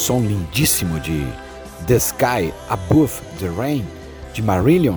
som 0.00 0.22
lindíssimo 0.22 0.98
de 0.98 1.26
The 1.86 1.96
Sky 1.96 2.54
Above 2.70 3.20
the 3.38 3.48
Rain 3.48 3.86
de 4.32 4.40
Marillion, 4.40 4.96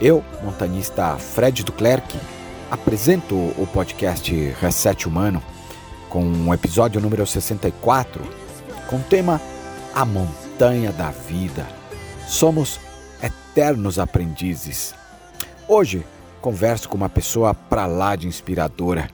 eu, 0.00 0.24
montanista 0.42 1.14
Fred 1.18 1.62
Duclerc, 1.62 2.18
apresento 2.70 3.34
o 3.34 3.68
podcast 3.70 4.32
Reset 4.58 5.06
Humano 5.06 5.42
com 6.08 6.24
o 6.48 6.54
episódio 6.54 7.02
número 7.02 7.26
64 7.26 8.24
com 8.88 8.96
o 8.96 9.02
tema 9.02 9.38
A 9.94 10.06
Montanha 10.06 10.90
da 10.90 11.10
Vida. 11.10 11.66
Somos 12.26 12.80
eternos 13.22 13.98
aprendizes. 13.98 14.94
Hoje 15.68 16.02
converso 16.40 16.88
com 16.88 16.96
uma 16.96 17.10
pessoa 17.10 17.52
para 17.52 17.84
lá 17.84 18.16
de 18.16 18.26
inspiradora 18.26 19.10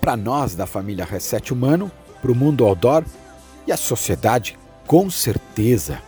para 0.00 0.16
nós 0.16 0.54
da 0.54 0.64
família 0.64 1.04
Reset 1.04 1.52
Humano, 1.52 1.90
para 2.22 2.30
o 2.30 2.36
mundo 2.36 2.64
outdoor 2.64 3.02
e 3.66 3.72
a 3.72 3.76
sociedade, 3.76 4.58
com 4.86 5.10
certeza. 5.10 6.00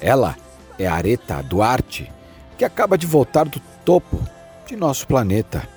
Ela 0.00 0.36
é 0.78 0.86
Areta 0.86 1.42
Duarte, 1.42 2.10
que 2.56 2.64
acaba 2.64 2.96
de 2.96 3.06
voltar 3.06 3.44
do 3.44 3.60
topo 3.84 4.18
de 4.66 4.76
nosso 4.76 5.06
planeta. 5.06 5.68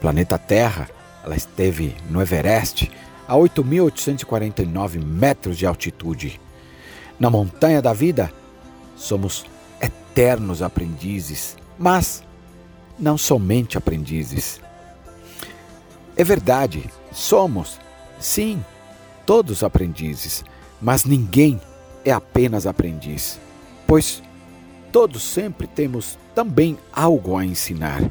Planeta 0.00 0.38
Terra, 0.38 0.88
ela 1.24 1.36
esteve 1.36 1.96
no 2.08 2.20
Everest, 2.20 2.90
a 3.26 3.34
8.849 3.34 5.02
metros 5.02 5.58
de 5.58 5.66
altitude. 5.66 6.40
Na 7.18 7.28
montanha 7.28 7.82
da 7.82 7.92
vida, 7.92 8.32
somos 8.96 9.44
eternos 9.80 10.62
aprendizes, 10.62 11.56
mas 11.78 12.22
não 12.98 13.18
somente 13.18 13.76
aprendizes. 13.76 14.60
É 16.16 16.24
verdade, 16.24 16.90
somos, 17.12 17.78
sim, 18.18 18.64
todos 19.28 19.62
aprendizes, 19.62 20.42
mas 20.80 21.04
ninguém 21.04 21.60
é 22.02 22.10
apenas 22.10 22.66
aprendiz, 22.66 23.38
pois 23.86 24.22
todos 24.90 25.22
sempre 25.22 25.66
temos 25.66 26.18
também 26.34 26.78
algo 26.90 27.36
a 27.36 27.44
ensinar, 27.44 28.10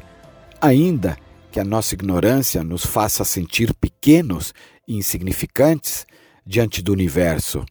ainda 0.60 1.18
que 1.50 1.58
a 1.58 1.64
nossa 1.64 1.96
ignorância 1.96 2.62
nos 2.62 2.86
faça 2.86 3.24
sentir 3.24 3.74
pequenos 3.74 4.54
e 4.86 4.96
insignificantes 4.96 6.06
diante 6.46 6.80
do 6.80 6.92
universo. 6.92 7.66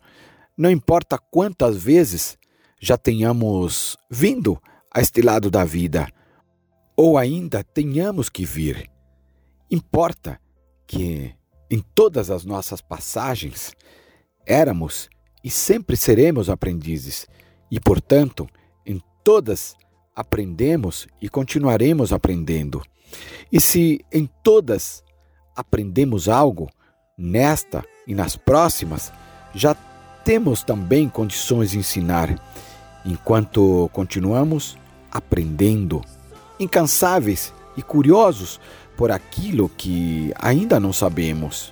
Não 0.57 0.69
importa 0.69 1.17
quantas 1.17 1.77
vezes 1.77 2.37
já 2.81 2.97
tenhamos 2.97 3.95
vindo 4.11 4.61
a 4.93 4.99
este 4.99 5.21
lado 5.21 5.49
da 5.49 5.63
vida, 5.63 6.05
ou 6.97 7.17
ainda 7.17 7.63
tenhamos 7.63 8.27
que 8.27 8.43
vir. 8.43 8.91
Importa 9.71 10.37
que 10.85 11.36
em 11.69 11.83
todas 11.93 12.29
as 12.31 12.45
nossas 12.45 12.81
passagens 12.81 13.73
éramos 14.45 15.09
e 15.43 15.49
sempre 15.49 15.95
seremos 15.97 16.49
aprendizes, 16.49 17.27
e 17.69 17.79
portanto, 17.79 18.47
em 18.85 19.01
todas 19.23 19.75
aprendemos 20.15 21.07
e 21.21 21.29
continuaremos 21.29 22.11
aprendendo. 22.11 22.81
E 23.51 23.59
se 23.59 24.03
em 24.11 24.29
todas 24.41 25.03
aprendemos 25.55 26.27
algo, 26.27 26.69
nesta 27.17 27.83
e 28.05 28.15
nas 28.15 28.35
próximas, 28.35 29.11
já 29.53 29.75
temos 30.23 30.63
também 30.63 31.09
condições 31.09 31.71
de 31.71 31.79
ensinar, 31.79 32.39
enquanto 33.05 33.89
continuamos 33.93 34.77
aprendendo, 35.11 36.03
incansáveis 36.59 37.53
e 37.75 37.81
curiosos 37.81 38.59
por 38.97 39.11
aquilo 39.11 39.69
que 39.69 40.33
ainda 40.35 40.79
não 40.79 40.91
sabemos. 40.91 41.71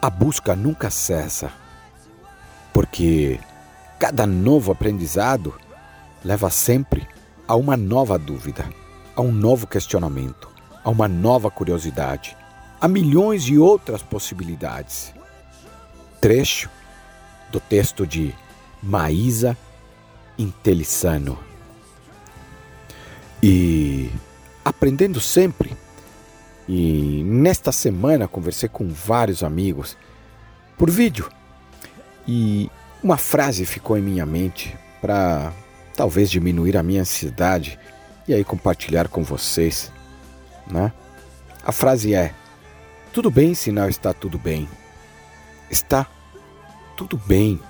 A 0.00 0.08
busca 0.08 0.56
nunca 0.56 0.88
cessa, 0.88 1.52
porque 2.72 3.38
cada 3.98 4.26
novo 4.26 4.72
aprendizado 4.72 5.54
leva 6.24 6.48
sempre 6.48 7.06
a 7.46 7.54
uma 7.54 7.76
nova 7.76 8.18
dúvida, 8.18 8.66
a 9.14 9.20
um 9.20 9.30
novo 9.30 9.66
questionamento, 9.66 10.48
a 10.82 10.88
uma 10.88 11.06
nova 11.06 11.50
curiosidade, 11.50 12.34
a 12.80 12.88
milhões 12.88 13.44
de 13.44 13.58
outras 13.58 14.02
possibilidades. 14.02 15.12
Trecho 16.22 16.70
do 17.52 17.60
texto 17.60 18.06
de 18.06 18.34
Maísa 18.82 19.54
Intelissano. 20.38 21.38
E 23.42 24.10
aprendendo 24.70 25.20
sempre. 25.20 25.76
E 26.68 27.22
nesta 27.24 27.72
semana 27.72 28.28
conversei 28.28 28.68
com 28.68 28.88
vários 28.88 29.42
amigos 29.42 29.96
por 30.78 30.90
vídeo 30.90 31.28
e 32.26 32.70
uma 33.02 33.16
frase 33.16 33.66
ficou 33.66 33.98
em 33.98 34.02
minha 34.02 34.24
mente 34.24 34.76
para 35.00 35.52
talvez 35.96 36.30
diminuir 36.30 36.76
a 36.76 36.82
minha 36.82 37.00
ansiedade 37.00 37.78
e 38.28 38.32
aí 38.32 38.44
compartilhar 38.44 39.08
com 39.08 39.22
vocês, 39.22 39.90
né? 40.70 40.92
A 41.64 41.72
frase 41.72 42.14
é: 42.14 42.32
Tudo 43.12 43.30
bem 43.30 43.54
se 43.54 43.72
não 43.72 43.88
está 43.88 44.12
tudo 44.12 44.38
bem. 44.38 44.68
Está 45.70 46.06
tudo 46.96 47.16
bem. 47.16 47.60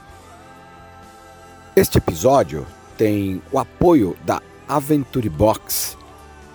Este 1.75 1.99
episódio 1.99 2.67
tem 2.99 3.41
o 3.50 3.59
apoio 3.59 4.17
da 4.25 4.43
Aventure 4.69 5.28
Box 5.28 5.97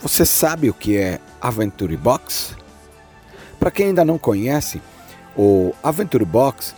você 0.08 0.24
sabe 0.24 0.70
o 0.70 0.74
que 0.74 0.98
é 0.98 1.20
Aventure 1.42 1.98
Box? 1.98 2.56
Para 3.60 3.72
quem 3.72 3.88
ainda 3.88 4.06
não 4.06 4.20
conhece, 4.20 4.80
o 5.36 5.74
Aventure 5.82 6.24
Box 6.24 6.76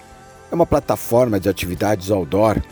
é 0.50 0.56
uma 0.56 0.66
plataforma 0.66 1.38
de 1.38 1.50
atividades 1.50 2.10
outdoor 2.10 2.64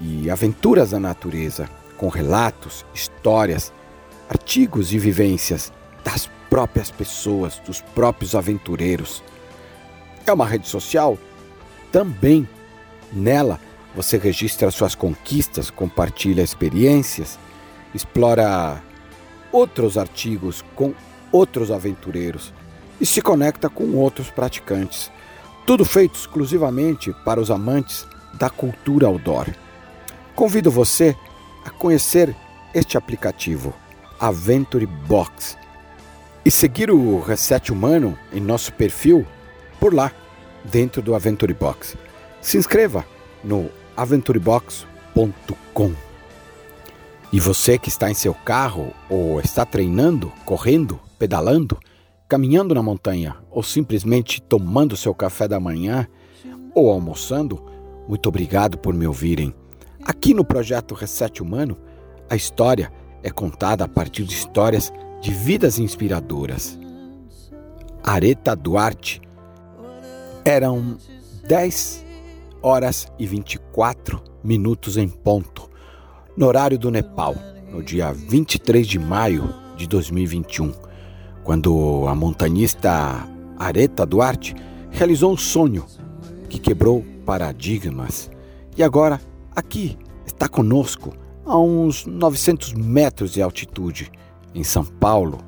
e 0.00 0.30
aventuras 0.30 0.92
na 0.92 1.00
natureza, 1.00 1.68
com 1.98 2.08
relatos, 2.08 2.86
histórias, 2.94 3.74
artigos 4.26 4.90
e 4.94 4.98
vivências 4.98 5.70
das 6.02 6.30
próprias 6.48 6.90
pessoas, 6.90 7.58
dos 7.58 7.82
próprios 7.82 8.34
aventureiros. 8.34 9.22
É 10.26 10.32
uma 10.32 10.46
rede 10.46 10.66
social? 10.66 11.18
Também. 11.92 12.48
Nela, 13.12 13.60
você 13.94 14.16
registra 14.16 14.70
suas 14.70 14.94
conquistas, 14.94 15.68
compartilha 15.68 16.40
experiências, 16.40 17.38
explora 17.94 18.82
outros 19.52 19.98
artigos 19.98 20.64
com 20.74 20.94
outros 21.32 21.70
aventureiros 21.70 22.52
e 23.00 23.06
se 23.06 23.22
conecta 23.22 23.68
com 23.68 23.96
outros 23.96 24.30
praticantes. 24.30 25.10
Tudo 25.66 25.84
feito 25.84 26.14
exclusivamente 26.14 27.12
para 27.24 27.40
os 27.40 27.50
amantes 27.50 28.06
da 28.34 28.50
cultura 28.50 29.06
outdoor. 29.06 29.46
Convido 30.34 30.70
você 30.70 31.16
a 31.64 31.70
conhecer 31.70 32.34
este 32.74 32.96
aplicativo, 32.96 33.74
Aventure 34.18 34.86
Box, 34.86 35.56
e 36.44 36.50
seguir 36.50 36.90
o 36.90 37.20
Reset 37.20 37.72
Humano 37.72 38.18
em 38.32 38.40
nosso 38.40 38.72
perfil 38.72 39.26
por 39.78 39.94
lá, 39.94 40.12
dentro 40.64 41.00
do 41.00 41.14
Aventure 41.14 41.54
Box. 41.54 41.96
Se 42.40 42.58
inscreva 42.58 43.04
no 43.42 43.70
aventurebox.com. 43.96 46.09
E 47.32 47.38
você 47.38 47.78
que 47.78 47.88
está 47.88 48.10
em 48.10 48.14
seu 48.14 48.34
carro 48.34 48.92
ou 49.08 49.40
está 49.40 49.64
treinando, 49.64 50.32
correndo, 50.44 50.98
pedalando, 51.16 51.78
caminhando 52.28 52.74
na 52.74 52.82
montanha 52.82 53.36
ou 53.50 53.62
simplesmente 53.62 54.42
tomando 54.42 54.96
seu 54.96 55.14
café 55.14 55.46
da 55.46 55.60
manhã 55.60 56.08
ou 56.74 56.90
almoçando, 56.90 57.64
muito 58.08 58.28
obrigado 58.28 58.76
por 58.76 58.92
me 58.92 59.06
ouvirem. 59.06 59.54
Aqui 60.02 60.34
no 60.34 60.44
projeto 60.44 60.92
Reset 60.92 61.40
Humano, 61.40 61.76
a 62.28 62.34
história 62.34 62.92
é 63.22 63.30
contada 63.30 63.84
a 63.84 63.88
partir 63.88 64.24
de 64.24 64.34
histórias 64.34 64.92
de 65.20 65.32
vidas 65.32 65.78
inspiradoras. 65.78 66.76
Areta 68.02 68.56
Duarte. 68.56 69.20
Eram 70.44 70.96
10 71.46 72.04
horas 72.60 73.06
e 73.18 73.26
24 73.26 74.20
minutos 74.42 74.96
em 74.96 75.08
ponto 75.08 75.69
no 76.40 76.46
horário 76.46 76.78
do 76.78 76.90
Nepal, 76.90 77.36
no 77.70 77.82
dia 77.82 78.14
23 78.14 78.88
de 78.88 78.98
maio 78.98 79.54
de 79.76 79.86
2021, 79.86 80.72
quando 81.44 82.06
a 82.08 82.14
montanhista 82.14 83.28
Areta 83.58 84.06
Duarte 84.06 84.56
realizou 84.90 85.34
um 85.34 85.36
sonho 85.36 85.84
que 86.48 86.58
quebrou 86.58 87.04
paradigmas 87.26 88.30
e 88.74 88.82
agora 88.82 89.20
aqui 89.54 89.98
está 90.24 90.48
conosco 90.48 91.12
a 91.44 91.58
uns 91.58 92.06
900 92.06 92.72
metros 92.72 93.32
de 93.32 93.42
altitude 93.42 94.10
em 94.54 94.64
São 94.64 94.82
Paulo, 94.82 95.40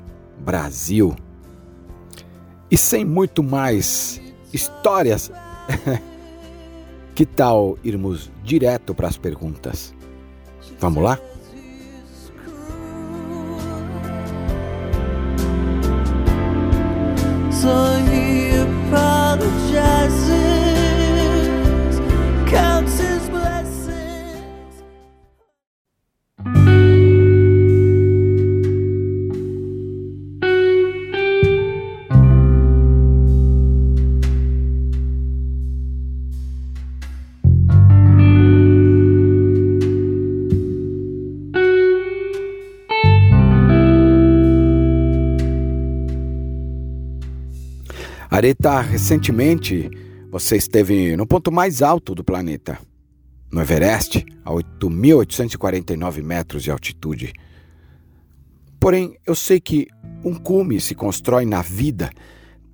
Brasil. 0.45 1.15
E 2.69 2.77
sem 2.77 3.03
muito 3.03 3.41
mais 3.41 4.21
histórias, 4.53 5.31
que 7.15 7.25
tal 7.25 7.79
irmos 7.83 8.31
direto 8.43 8.93
para 8.93 9.07
as 9.07 9.17
perguntas? 9.17 9.91
Vamos 10.83 11.01
lá? 11.01 11.17
Areta, 48.43 48.81
recentemente 48.81 49.89
você 50.29 50.57
esteve 50.57 51.15
no 51.15 51.25
ponto 51.25 51.49
mais 51.49 51.81
alto 51.81 52.13
do 52.13 52.25
planeta, 52.25 52.77
no 53.49 53.61
Everest, 53.61 54.25
a 54.43 54.51
8.849 54.51 56.21
metros 56.21 56.61
de 56.61 56.69
altitude. 56.69 57.31
Porém, 58.81 59.17
eu 59.25 59.33
sei 59.33 59.61
que 59.61 59.87
um 60.25 60.35
cume 60.35 60.81
se 60.81 60.93
constrói 60.93 61.45
na 61.45 61.61
vida, 61.61 62.11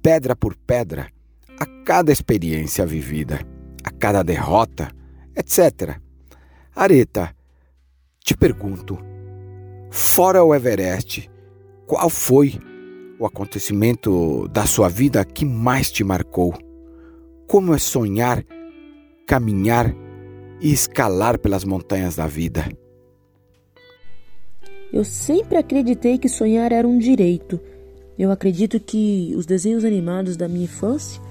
pedra 0.02 0.36
por 0.36 0.56
pedra, 0.56 1.08
a 1.60 1.68
cada 1.86 2.12
experiência 2.12 2.84
vivida, 2.84 3.40
a 3.84 3.92
cada 3.92 4.24
derrota, 4.24 4.90
etc. 5.36 6.00
Areta, 6.76 7.32
te 8.24 8.36
pergunto, 8.36 8.98
fora 9.92 10.44
o 10.44 10.56
Everest, 10.56 11.30
qual 11.86 12.10
foi 12.10 12.60
o 13.20 13.26
acontecimento 13.26 14.48
da 14.48 14.66
sua 14.66 14.88
vida 14.88 15.24
que 15.26 15.44
mais 15.44 15.92
te 15.92 16.06
marcou? 16.06 16.54
Como 17.46 17.74
é 17.76 17.78
sonhar, 17.78 18.46
caminhar 19.28 19.94
e 20.62 20.72
escalar 20.72 21.38
pelas 21.38 21.66
montanhas 21.66 22.16
da 22.16 22.26
vida? 22.26 22.66
Eu 24.94 25.04
sempre 25.04 25.58
acreditei 25.58 26.18
que 26.18 26.30
sonhar 26.30 26.72
era 26.72 26.88
um 26.88 26.98
direito. 26.98 27.60
Eu 28.18 28.32
acredito 28.32 28.80
que 28.80 29.34
os 29.36 29.46
desenhos 29.46 29.84
animados 29.84 30.38
da 30.38 30.48
minha 30.48 30.64
infância 30.64 31.22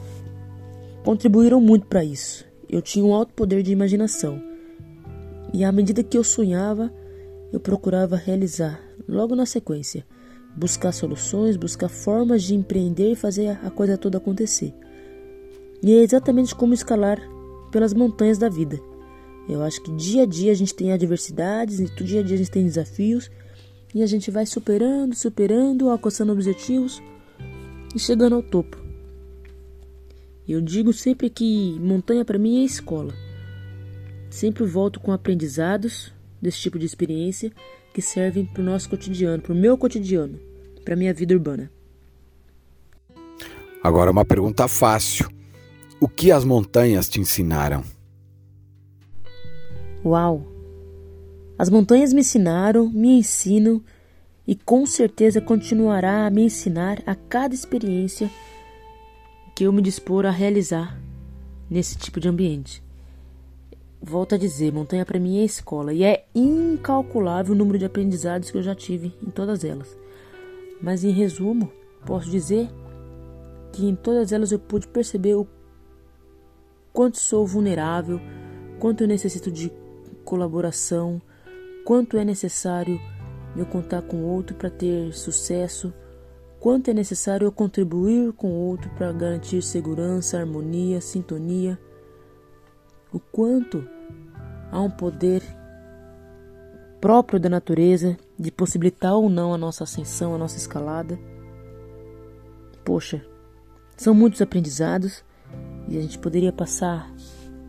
contribuíram 1.03 1.61
muito 1.61 1.87
para 1.87 2.05
isso. 2.05 2.45
Eu 2.69 2.83
tinha 2.83 3.05
um 3.05 3.15
alto 3.15 3.33
poder 3.33 3.63
de 3.63 3.73
imaginação. 3.73 4.41
E 5.55 5.65
à 5.65 5.73
medida 5.73 6.03
que 6.03 6.19
eu 6.19 6.23
sonhava, 6.23 6.93
eu 7.51 7.59
procurava 7.59 8.15
realizar 8.15 8.79
logo 9.09 9.35
na 9.35 9.47
sequência 9.47 10.05
buscar 10.59 10.93
soluções, 10.93 11.57
buscar 11.57 11.89
formas 11.89 12.43
de 12.43 12.55
empreender 12.55 13.13
e 13.13 13.17
fazer 13.17 13.59
a 13.65 13.71
coisa 13.71 13.97
toda 13.97 14.19
acontecer. 14.19 14.75
E 15.83 15.93
é 15.93 16.03
exatamente 16.03 16.55
como 16.55 16.75
escalar 16.75 17.21
pelas 17.71 17.95
montanhas 17.95 18.39
da 18.39 18.49
vida. 18.49 18.81
Eu 19.49 19.63
acho 19.63 19.81
que 19.83 19.93
dia 19.93 20.25
a 20.25 20.27
dia 20.27 20.53
a 20.53 20.55
gente 20.55 20.75
tem 20.75 20.93
adversidades, 20.93 21.79
dia 21.79 22.21
a 22.21 22.23
dia 22.23 22.35
a 22.35 22.39
gente 22.39 22.51
tem 22.51 22.65
desafios, 22.65 23.31
e 23.95 24.03
a 24.03 24.07
gente 24.07 24.31
vai 24.31 24.45
superando, 24.45 25.15
superando, 25.15 25.89
alcançando 25.89 26.33
objetivos 26.33 27.01
e 27.95 27.99
chegando 27.99 28.35
ao 28.35 28.43
topo. 28.43 28.77
Eu 30.47 30.61
digo 30.61 30.93
sempre 30.93 31.31
que 31.31 31.79
montanha 31.81 32.25
para 32.25 32.39
mim 32.39 32.63
é 32.63 32.65
escola. 32.65 33.15
Sempre 34.29 34.65
volto 34.65 35.01
com 35.01 35.13
aprendizados 35.13 36.13
desse 36.41 36.59
tipo 36.59 36.79
de 36.79 36.85
experiência 36.85 37.51
que 37.95 38.03
servem 38.03 38.45
para 38.45 38.63
o 38.63 38.65
nosso 38.65 38.89
cotidiano, 38.89 39.43
para 39.43 39.53
o 39.53 39.57
meu 39.57 39.77
cotidiano, 39.79 40.39
para 40.89 40.97
minha 40.97 41.13
vida 41.13 41.35
urbana. 41.35 41.71
Agora 43.85 44.11
uma 44.11 44.25
pergunta 44.25 44.67
fácil. 44.67 45.29
O 46.01 46.09
que 46.09 46.33
as 46.33 46.45
montanhas 46.45 47.11
te 47.11 47.21
ensinaram? 47.21 47.85
Uau! 50.03 50.51
As 51.59 51.69
montanhas 51.69 52.15
me 52.15 52.21
ensinaram, 52.21 52.89
me 52.89 53.19
ensinam 53.19 53.83
e 54.47 54.55
com 54.55 54.87
certeza 54.87 55.43
continuará 55.43 56.27
a 56.27 56.31
me 56.31 56.45
ensinar 56.45 57.03
a 57.05 57.15
cada 57.15 57.55
experiência 57.55 58.31
que 59.55 59.65
eu 59.65 59.73
me 59.75 59.83
dispor 59.83 60.25
a 60.25 60.31
realizar 60.31 60.99
nesse 61.69 61.99
tipo 61.99 62.19
de 62.19 62.31
ambiente. 62.31 62.83
Volto 64.01 64.37
a 64.37 64.39
dizer, 64.39 64.73
montanha 64.73 65.05
para 65.05 65.21
mim 65.21 65.39
é 65.39 65.45
escola 65.45 65.93
e 65.93 66.03
é 66.03 66.25
incalculável 66.35 67.55
o 67.55 67.59
número 67.59 67.79
de 67.79 67.85
aprendizados 67.85 68.51
que 68.51 68.57
eu 68.57 68.63
já 68.63 68.75
tive 68.75 69.13
em 69.23 69.29
todas 69.29 69.65
elas. 69.65 69.95
Mas 70.81 71.05
em 71.05 71.11
resumo, 71.11 71.73
posso 72.07 72.31
dizer 72.31 72.69
que 73.73 73.87
em 73.87 73.95
todas 73.95 74.33
elas 74.33 74.53
eu 74.53 74.59
pude 74.59 74.87
perceber 74.89 75.35
o 75.35 75.47
quanto 76.93 77.19
sou 77.19 77.47
vulnerável, 77.47 78.21
quanto 78.79 79.03
eu 79.03 79.09
necessito 79.09 79.51
de 79.51 79.73
colaboração, 80.25 81.21
quanto 81.85 82.17
é 82.17 82.25
necessário 82.25 83.01
eu 83.57 83.67
contar 83.67 84.03
com 84.03 84.25
outro 84.25 84.57
para 84.57 84.71
ter 84.71 85.13
sucesso, 85.13 85.93
quanto 86.61 86.91
é 86.91 86.95
necessário 86.95 87.47
eu 87.47 87.53
contribuir 87.53 88.33
com 88.33 88.53
outro 88.53 88.91
para 88.91 89.13
garantir 89.13 89.63
segurança, 89.63 90.39
harmonia, 90.39 91.01
sintonia. 91.01 91.79
O 93.13 93.19
quanto 93.19 93.89
há 94.71 94.81
um 94.81 94.91
poder 94.91 95.43
próprio 97.01 97.41
da 97.41 97.49
natureza 97.49 98.17
de 98.39 98.51
possibilitar 98.53 99.15
ou 99.15 99.29
não 99.29 99.53
a 99.53 99.59
nossa 99.59 99.85
ascensão, 99.85 100.35
a 100.35 100.39
nossa 100.39 100.57
escalada. 100.57 101.19
Poxa, 102.85 103.25
são 103.97 104.15
muitos 104.15 104.41
aprendizados 104.41 105.25
e 105.89 105.99
a 105.99 106.01
gente 106.01 106.19
poderia 106.19 106.53
passar 106.53 107.13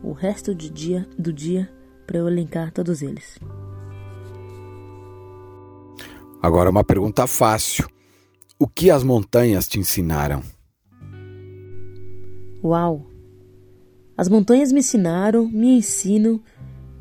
o 0.03 0.11
resto 0.11 0.53
do 0.53 0.69
dia 0.69 1.07
do 1.17 1.33
dia 1.33 1.69
para 2.05 2.19
eu 2.19 2.27
elencar 2.27 2.71
todos 2.71 3.01
eles. 3.01 3.39
Agora 6.41 6.69
uma 6.69 6.83
pergunta 6.83 7.27
fácil. 7.27 7.87
O 8.57 8.67
que 8.67 8.89
as 8.89 9.03
montanhas 9.03 9.67
te 9.67 9.79
ensinaram? 9.79 10.41
Uau! 12.63 13.05
As 14.17 14.27
montanhas 14.27 14.71
me 14.71 14.79
ensinaram, 14.79 15.47
me 15.47 15.77
ensinam 15.77 16.41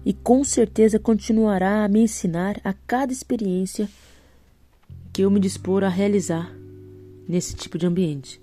e 0.05 0.12
com 0.12 0.43
certeza 0.45 0.99
continuará 0.99 1.85
a 1.85 1.88
me 1.88 2.00
ensinar 2.00 2.61
a 2.64 2.73
cada 2.73 3.12
experiência 3.12 3.88
que 5.12 5.23
eu 5.23 5.31
me 5.31 5.40
dispor 5.40 5.85
a 5.85 5.88
realizar 5.88 6.55
nesse 7.28 7.55
tipo 7.55 7.76
de 7.76 7.87
ambiente. 7.87 8.40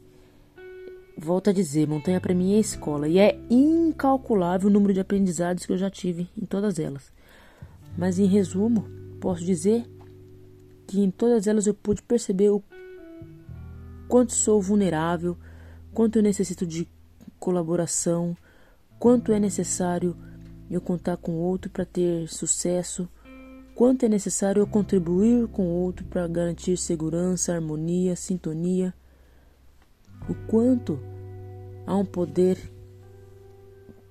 Volto 1.18 1.50
a 1.50 1.54
dizer, 1.54 1.88
montanha 1.88 2.20
para 2.20 2.34
mim 2.34 2.56
é 2.56 2.60
escola 2.60 3.08
e 3.08 3.18
é 3.18 3.40
incalculável 3.50 4.70
o 4.70 4.74
número 4.74 4.94
de 4.94 5.00
aprendizados 5.00 5.66
que 5.66 5.72
eu 5.72 5.78
já 5.78 5.90
tive 5.90 6.28
em 6.38 6.46
todas 6.46 6.78
elas. 6.78 7.12
Mas 7.98 8.20
em 8.20 8.26
resumo, 8.26 8.86
posso 9.22 9.44
dizer 9.46 9.90
que 10.86 11.00
em 11.00 11.10
todas 11.10 11.48
elas 11.48 11.66
eu 11.66 11.74
pude 11.74 12.02
perceber 12.02 12.50
o 12.50 12.62
quanto 14.08 14.34
sou 14.34 14.62
vulnerável, 14.62 15.38
quanto 15.94 16.18
eu 16.18 16.24
necessito 16.24 16.66
de 16.66 16.88
colaboração, 17.40 18.36
quanto 19.00 19.32
é 19.32 19.40
necessário 19.40 20.16
eu 20.70 20.82
contar 20.82 21.18
com 21.18 21.34
outro 21.34 21.70
para 21.70 21.86
ter 21.86 22.28
sucesso, 22.28 23.08
quanto 23.76 24.06
é 24.06 24.10
necessário 24.10 24.62
eu 24.62 24.68
contribuir 24.68 25.48
com 25.48 25.68
outro 25.68 26.06
para 26.06 26.28
garantir 26.28 26.78
segurança, 26.78 27.54
harmonia, 27.54 28.16
sintonia, 28.16 28.94
o 30.30 30.34
quanto 30.48 31.00
há 31.86 31.96
um 31.96 32.06
poder 32.06 32.58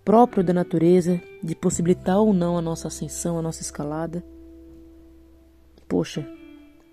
próprio 0.04 0.44
da 0.44 0.52
natureza 0.52 1.20
de 1.42 1.54
possibilitar 1.54 2.18
ou 2.18 2.32
não 2.32 2.58
a 2.58 2.62
nossa 2.62 2.88
ascensão, 2.88 3.38
a 3.38 3.42
nossa 3.42 3.62
escalada. 3.62 4.24
Poxa, 5.88 6.26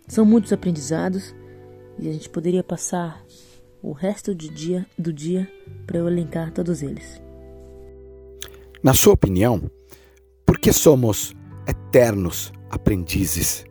são 0.08 0.26
muitos 0.26 0.52
aprendizados 0.54 1.36
e 2.00 2.10
a 2.10 2.14
gente 2.14 2.30
poderia 2.30 2.64
passar 2.64 3.24
o 3.82 3.92
resto 3.92 4.34
do 4.34 4.50
dia 4.50 4.86
do 4.98 5.12
dia 5.12 5.52
para 5.86 5.98
eu 5.98 6.08
elencar 6.08 6.52
todos 6.52 6.82
eles. 6.82 7.21
Na 8.84 8.96
sua 8.96 9.14
opinião, 9.14 9.70
por 10.44 10.58
que 10.58 10.74
somos 10.74 11.36
eternos 11.68 12.52
aprendizes? 12.68 13.64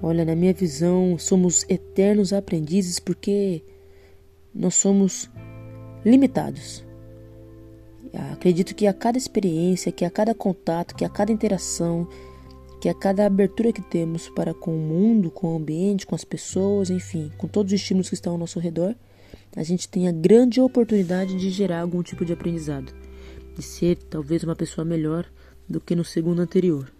Olha, 0.00 0.24
na 0.24 0.36
minha 0.36 0.54
visão, 0.54 1.18
somos 1.18 1.64
eternos 1.68 2.32
aprendizes 2.32 3.00
porque 3.00 3.64
nós 4.54 4.76
somos 4.76 5.28
limitados. 6.04 6.84
Acredito 8.32 8.72
que 8.72 8.86
a 8.86 8.92
cada 8.92 9.18
experiência, 9.18 9.90
que 9.90 10.04
a 10.04 10.10
cada 10.10 10.32
contato, 10.32 10.94
que 10.94 11.04
a 11.04 11.08
cada 11.08 11.32
interação, 11.32 12.08
que 12.80 12.88
a 12.88 12.94
cada 12.94 13.26
abertura 13.26 13.72
que 13.72 13.82
temos 13.82 14.28
para 14.28 14.54
com 14.54 14.72
o 14.72 14.78
mundo, 14.78 15.32
com 15.32 15.52
o 15.52 15.56
ambiente, 15.56 16.06
com 16.06 16.14
as 16.14 16.24
pessoas, 16.24 16.90
enfim, 16.90 17.28
com 17.36 17.48
todos 17.48 17.72
os 17.72 17.80
estímulos 17.80 18.08
que 18.08 18.14
estão 18.14 18.34
ao 18.34 18.38
nosso 18.38 18.60
redor, 18.60 18.94
a 19.56 19.62
gente 19.62 19.88
tem 19.88 20.08
a 20.08 20.12
grande 20.12 20.60
oportunidade 20.60 21.36
de 21.36 21.50
gerar 21.50 21.80
algum 21.80 22.02
tipo 22.02 22.24
de 22.24 22.32
aprendizado, 22.32 22.92
de 23.56 23.62
ser 23.62 23.96
talvez 23.96 24.44
uma 24.44 24.54
pessoa 24.54 24.84
melhor 24.84 25.26
do 25.68 25.80
que 25.80 25.96
no 25.96 26.04
segundo 26.04 26.40
anterior. 26.40 26.90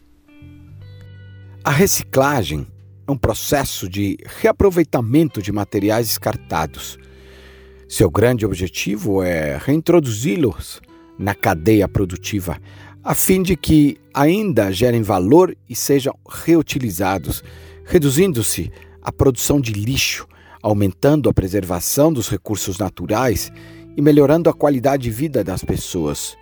A 1.62 1.70
reciclagem 1.70 2.66
é 3.06 3.12
um 3.12 3.16
processo 3.16 3.88
de 3.88 4.18
reaproveitamento 4.24 5.42
de 5.42 5.52
materiais 5.52 6.08
descartados. 6.08 6.98
Seu 7.88 8.10
grande 8.10 8.46
objetivo 8.46 9.22
é 9.22 9.58
reintroduzi-los 9.58 10.80
na 11.18 11.34
cadeia 11.34 11.86
produtiva, 11.86 12.58
a 13.02 13.14
fim 13.14 13.42
de 13.42 13.56
que 13.56 13.98
ainda 14.14 14.72
gerem 14.72 15.02
valor 15.02 15.56
e 15.68 15.74
sejam 15.74 16.14
reutilizados, 16.28 17.42
reduzindo-se 17.84 18.70
a 19.02 19.12
produção 19.12 19.60
de 19.60 19.72
lixo 19.72 20.26
aumentando 20.62 21.28
a 21.28 21.34
preservação 21.34 22.12
dos 22.12 22.28
recursos 22.28 22.78
naturais 22.78 23.52
e 23.96 24.02
melhorando 24.02 24.48
a 24.48 24.54
qualidade 24.54 25.04
de 25.04 25.10
vida 25.10 25.42
das 25.42 25.64
pessoas. 25.64 26.36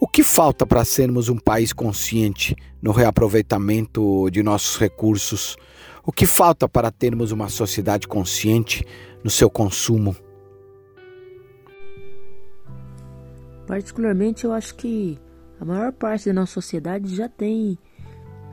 O 0.00 0.08
que 0.08 0.24
falta 0.24 0.66
para 0.66 0.84
sermos 0.84 1.28
um 1.28 1.38
país 1.38 1.72
consciente 1.72 2.56
no 2.80 2.90
reaproveitamento 2.90 4.28
de 4.30 4.42
nossos 4.42 4.76
recursos? 4.76 5.56
O 6.04 6.10
que 6.10 6.26
falta 6.26 6.68
para 6.68 6.90
termos 6.90 7.30
uma 7.30 7.48
sociedade 7.48 8.08
consciente 8.08 8.84
no 9.22 9.30
seu 9.30 9.48
consumo? 9.48 10.16
Particularmente, 13.66 14.44
eu 14.44 14.52
acho 14.52 14.74
que 14.74 15.18
a 15.60 15.64
maior 15.64 15.92
parte 15.92 16.26
da 16.26 16.32
nossa 16.32 16.54
sociedade 16.54 17.14
já 17.14 17.28
tem 17.28 17.78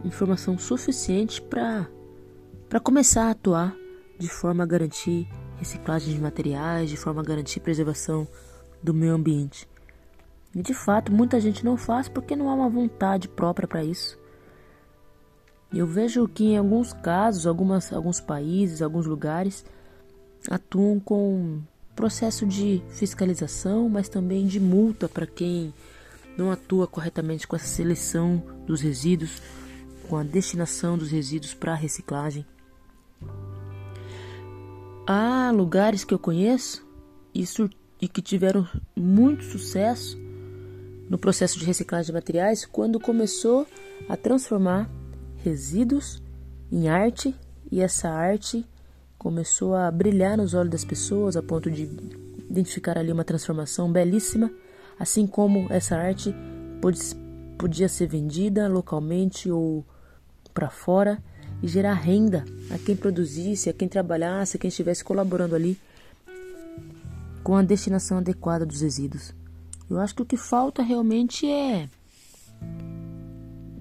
informação 0.06 0.58
suficiente 0.60 1.42
para 1.42 2.80
começar 2.80 3.24
a 3.24 3.32
atuar 3.32 3.76
de 4.20 4.28
forma 4.28 4.64
a 4.64 4.68
garantir 4.68 5.28
reciclagem 5.58 6.14
de 6.14 6.22
materiais, 6.22 6.90
de 6.90 6.98
forma 6.98 7.22
a 7.22 7.26
garantir 7.26 7.62
preservação 7.62 8.28
do 8.84 8.94
meio 8.94 9.14
ambiente. 9.14 9.68
E 10.54 10.62
de 10.62 10.74
fato, 10.74 11.12
muita 11.12 11.40
gente 11.40 11.64
não 11.64 11.78
faz 11.78 12.10
porque 12.10 12.36
não 12.36 12.50
há 12.50 12.54
uma 12.54 12.70
vontade 12.70 13.30
própria 13.30 13.68
para 13.68 13.84
isso. 13.84 14.20
Eu 15.72 15.88
vejo 15.88 16.28
que 16.28 16.44
em 16.44 16.58
alguns 16.58 16.92
casos, 16.92 17.48
algumas, 17.48 17.94
alguns 17.94 18.20
países, 18.20 18.82
alguns 18.82 19.06
lugares 19.06 19.64
atuam 20.50 21.00
com 21.00 21.62
processo 21.96 22.46
de 22.46 22.82
fiscalização, 22.90 23.88
mas 23.88 24.10
também 24.10 24.48
de 24.48 24.60
multa 24.60 25.08
para 25.08 25.28
quem 25.28 25.74
não 26.38 26.52
atua 26.52 26.88
corretamente 26.88 27.48
com 27.48 27.56
essa 27.56 27.68
seleção 27.68 28.42
dos 28.66 28.82
resíduos, 28.82 29.42
com 30.08 30.18
a 30.18 30.24
destinação 30.24 30.98
dos 30.98 31.12
resíduos 31.12 31.54
para 31.54 31.76
reciclagem. 31.76 32.46
Há 35.12 35.50
lugares 35.50 36.04
que 36.04 36.14
eu 36.14 36.20
conheço 36.20 36.88
e, 37.34 37.44
e 38.00 38.08
que 38.08 38.22
tiveram 38.22 38.70
muito 38.96 39.44
sucesso 39.44 40.16
no 41.10 41.18
processo 41.18 41.58
de 41.58 41.66
reciclagem 41.66 42.06
de 42.06 42.14
materiais 42.14 42.64
quando 42.64 43.00
começou 43.00 43.66
a 44.08 44.16
transformar 44.16 44.88
resíduos 45.38 46.22
em 46.72 46.90
arte 46.90 47.36
e 47.72 47.82
essa 47.82 48.08
arte 48.08 48.64
começou 49.18 49.74
a 49.74 49.90
brilhar 49.90 50.38
nos 50.38 50.54
olhos 50.54 50.70
das 50.70 50.86
pessoas 50.86 51.36
a 51.36 51.42
ponto 51.42 51.72
de 51.72 51.90
identificar 52.48 52.96
ali 52.96 53.12
uma 53.12 53.24
transformação 53.24 53.92
belíssima, 53.92 54.52
assim 55.00 55.26
como 55.26 55.66
essa 55.74 55.98
arte 55.98 56.36
podia 57.58 57.90
ser 57.90 58.06
vendida 58.06 58.68
localmente 58.68 59.50
ou 59.50 59.84
para 60.54 60.70
fora 60.70 61.18
e 61.62 61.68
gerar 61.68 61.94
renda 61.94 62.46
a 62.70 62.78
quem 62.78 62.96
produzisse, 62.96 63.70
a 63.70 63.74
quem 63.74 63.88
trabalhasse, 63.88 64.58
a 64.58 64.60
quem 64.60 64.70
estivesse 64.70 65.04
colaborando 65.04 65.56
ali 65.56 65.78
com 67.44 67.56
a 67.56 67.62
destinação 67.62 68.20
adequada 68.20 68.66
dos 68.66 68.82
resíduos. 68.82 69.34
Eu 69.90 70.00
acho 70.00 70.16
que 70.16 70.22
o 70.22 70.26
que 70.26 70.38
falta 70.38 70.84
realmente 70.84 71.48
é 71.48 71.90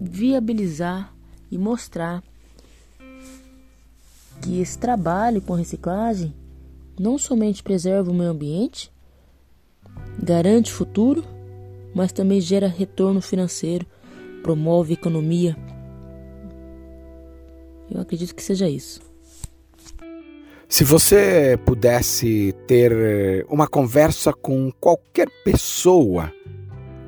viabilizar 0.01 1.13
e 1.51 1.59
mostrar 1.59 2.23
que 4.41 4.61
esse 4.61 4.79
trabalho 4.79 5.43
com 5.43 5.55
reciclagem 5.55 6.33
não 6.99 7.19
somente 7.19 7.63
preserva 7.63 8.11
o 8.11 8.15
meio 8.15 8.31
ambiente, 8.31 8.91
garante 10.23 10.73
futuro, 10.73 11.25
mas 11.95 12.13
também 12.13 12.41
gera 12.41 12.69
retorno 12.69 13.21
financeiro, 13.21 13.87
promove 14.43 14.95
economia. 14.95 15.57
Eu 17.91 18.01
acredito 18.01 18.35
que 18.35 18.43
seja 18.43 18.69
isso. 18.69 19.01
Se 20.69 20.85
você 20.85 21.59
pudesse 21.65 22.55
ter 22.67 23.47
uma 23.49 23.67
conversa 23.67 24.33
com 24.33 24.71
qualquer 24.73 25.29
pessoa 25.43 26.31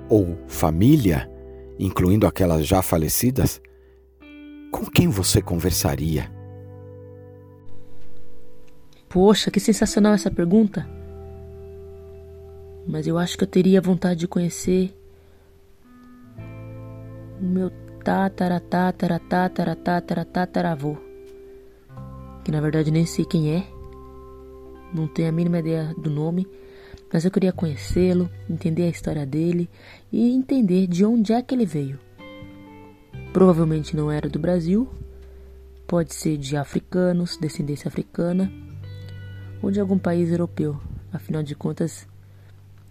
ou 0.08 0.38
família, 0.48 1.30
incluindo 1.78 2.26
aquelas 2.26 2.66
já 2.66 2.80
falecidas, 2.80 3.60
com 4.70 4.86
quem 4.86 5.08
você 5.08 5.42
conversaria? 5.42 6.32
Poxa, 9.08 9.50
que 9.50 9.60
sensacional 9.60 10.14
essa 10.14 10.30
pergunta. 10.30 10.88
Mas 12.86 13.06
eu 13.06 13.18
acho 13.18 13.36
que 13.36 13.44
eu 13.44 13.48
teria 13.48 13.80
vontade 13.80 14.20
de 14.20 14.28
conhecer 14.28 14.94
o 17.40 17.44
meu 17.44 17.70
tatara 18.02 18.60
tatara 18.60 19.18
tatara 19.18 19.76
tatara 19.76 20.24
tataravô. 20.24 20.96
Que 22.44 22.50
na 22.50 22.60
verdade 22.60 22.90
nem 22.90 23.06
sei 23.06 23.24
quem 23.24 23.54
é. 23.54 23.66
Não 24.92 25.06
tenho 25.06 25.28
a 25.28 25.32
mínima 25.32 25.58
ideia 25.58 25.94
do 25.96 26.10
nome. 26.10 26.46
Mas 27.12 27.24
eu 27.24 27.30
queria 27.30 27.52
conhecê-lo, 27.52 28.30
entender 28.48 28.84
a 28.84 28.88
história 28.88 29.26
dele 29.26 29.68
e 30.12 30.32
entender 30.32 30.86
de 30.86 31.04
onde 31.04 31.32
é 31.32 31.42
que 31.42 31.54
ele 31.54 31.66
veio. 31.66 31.98
Provavelmente 33.32 33.96
não 33.96 34.10
era 34.10 34.28
do 34.28 34.38
Brasil, 34.38 34.88
pode 35.86 36.14
ser 36.14 36.36
de 36.36 36.56
africanos, 36.56 37.36
descendência 37.36 37.88
africana, 37.88 38.50
ou 39.60 39.70
de 39.70 39.80
algum 39.80 39.98
país 39.98 40.30
europeu. 40.30 40.80
Afinal 41.12 41.42
de 41.42 41.54
contas, 41.54 42.06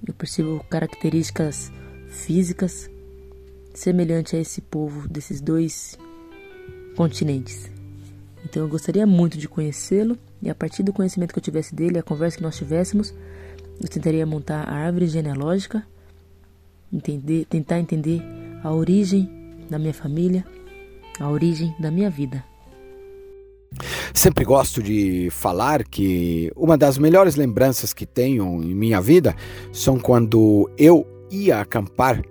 eu 0.05 0.13
percebo 0.13 0.63
características 0.69 1.71
físicas 2.09 2.89
semelhantes 3.79 4.33
a 4.33 4.38
esse 4.38 4.62
povo 4.62 5.07
desses 5.07 5.39
dois 5.39 5.98
continentes. 6.95 7.71
Então 8.43 8.63
eu 8.63 8.69
gostaria 8.69 9.05
muito 9.07 9.38
de 9.38 9.48
conhecê-lo 9.48 10.17
e 10.41 10.50
a 10.50 10.55
partir 10.55 10.83
do 10.83 10.93
conhecimento 10.93 11.33
que 11.33 11.39
eu 11.39 11.43
tivesse 11.43 11.74
dele, 11.74 11.98
a 11.98 12.03
conversa 12.03 12.38
que 12.38 12.43
nós 12.43 12.57
tivéssemos, 12.57 13.13
eu 13.81 13.88
tentaria 13.88 14.25
montar 14.25 14.67
a 14.67 14.74
árvore 14.74 15.07
genealógica, 15.07 15.86
entender, 16.91 17.45
tentar 17.45 17.79
entender 17.79 18.21
a 18.63 18.74
origem 18.74 19.29
da 19.69 19.79
minha 19.79 19.93
família, 19.93 20.45
a 21.19 21.29
origem 21.29 21.74
da 21.79 21.89
minha 21.89 22.09
vida. 22.09 22.43
Sempre 24.13 24.43
gosto 24.43 24.81
de 24.81 25.29
falar 25.31 25.83
que 25.83 26.51
uma 26.55 26.77
das 26.77 26.98
melhores 26.98 27.36
lembranças 27.36 27.93
que 27.93 28.05
tenho 28.05 28.62
em 28.63 28.74
minha 28.74 29.00
vida 29.00 29.36
são 29.71 30.00
quando 30.00 30.69
eu 30.77 31.05
ia 31.29 31.62
acampar 31.62 32.21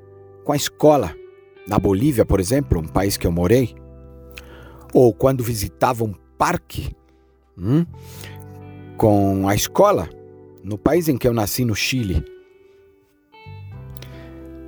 com 0.45 0.53
a 0.53 0.57
escola, 0.57 1.15
na 1.69 1.79
Bolívia, 1.79 2.25
por 2.25 2.41
exemplo, 2.41 2.81
um 2.81 2.89
país 2.89 3.17
que 3.17 3.27
eu 3.27 3.33
morei, 3.33 3.75
ou 4.95 5.13
quando 5.13 5.45
visitava 5.45 6.03
um 6.03 6.15
parque 6.39 6.97
hum, 7.57 7.85
com 8.97 9.47
a 9.47 9.55
escola, 9.55 10.09
no 10.65 10.79
país 10.79 11.09
em 11.09 11.19
que 11.19 11.29
eu 11.29 11.35
nasci, 11.35 11.65
no 11.65 11.75
Chile. 11.75 12.25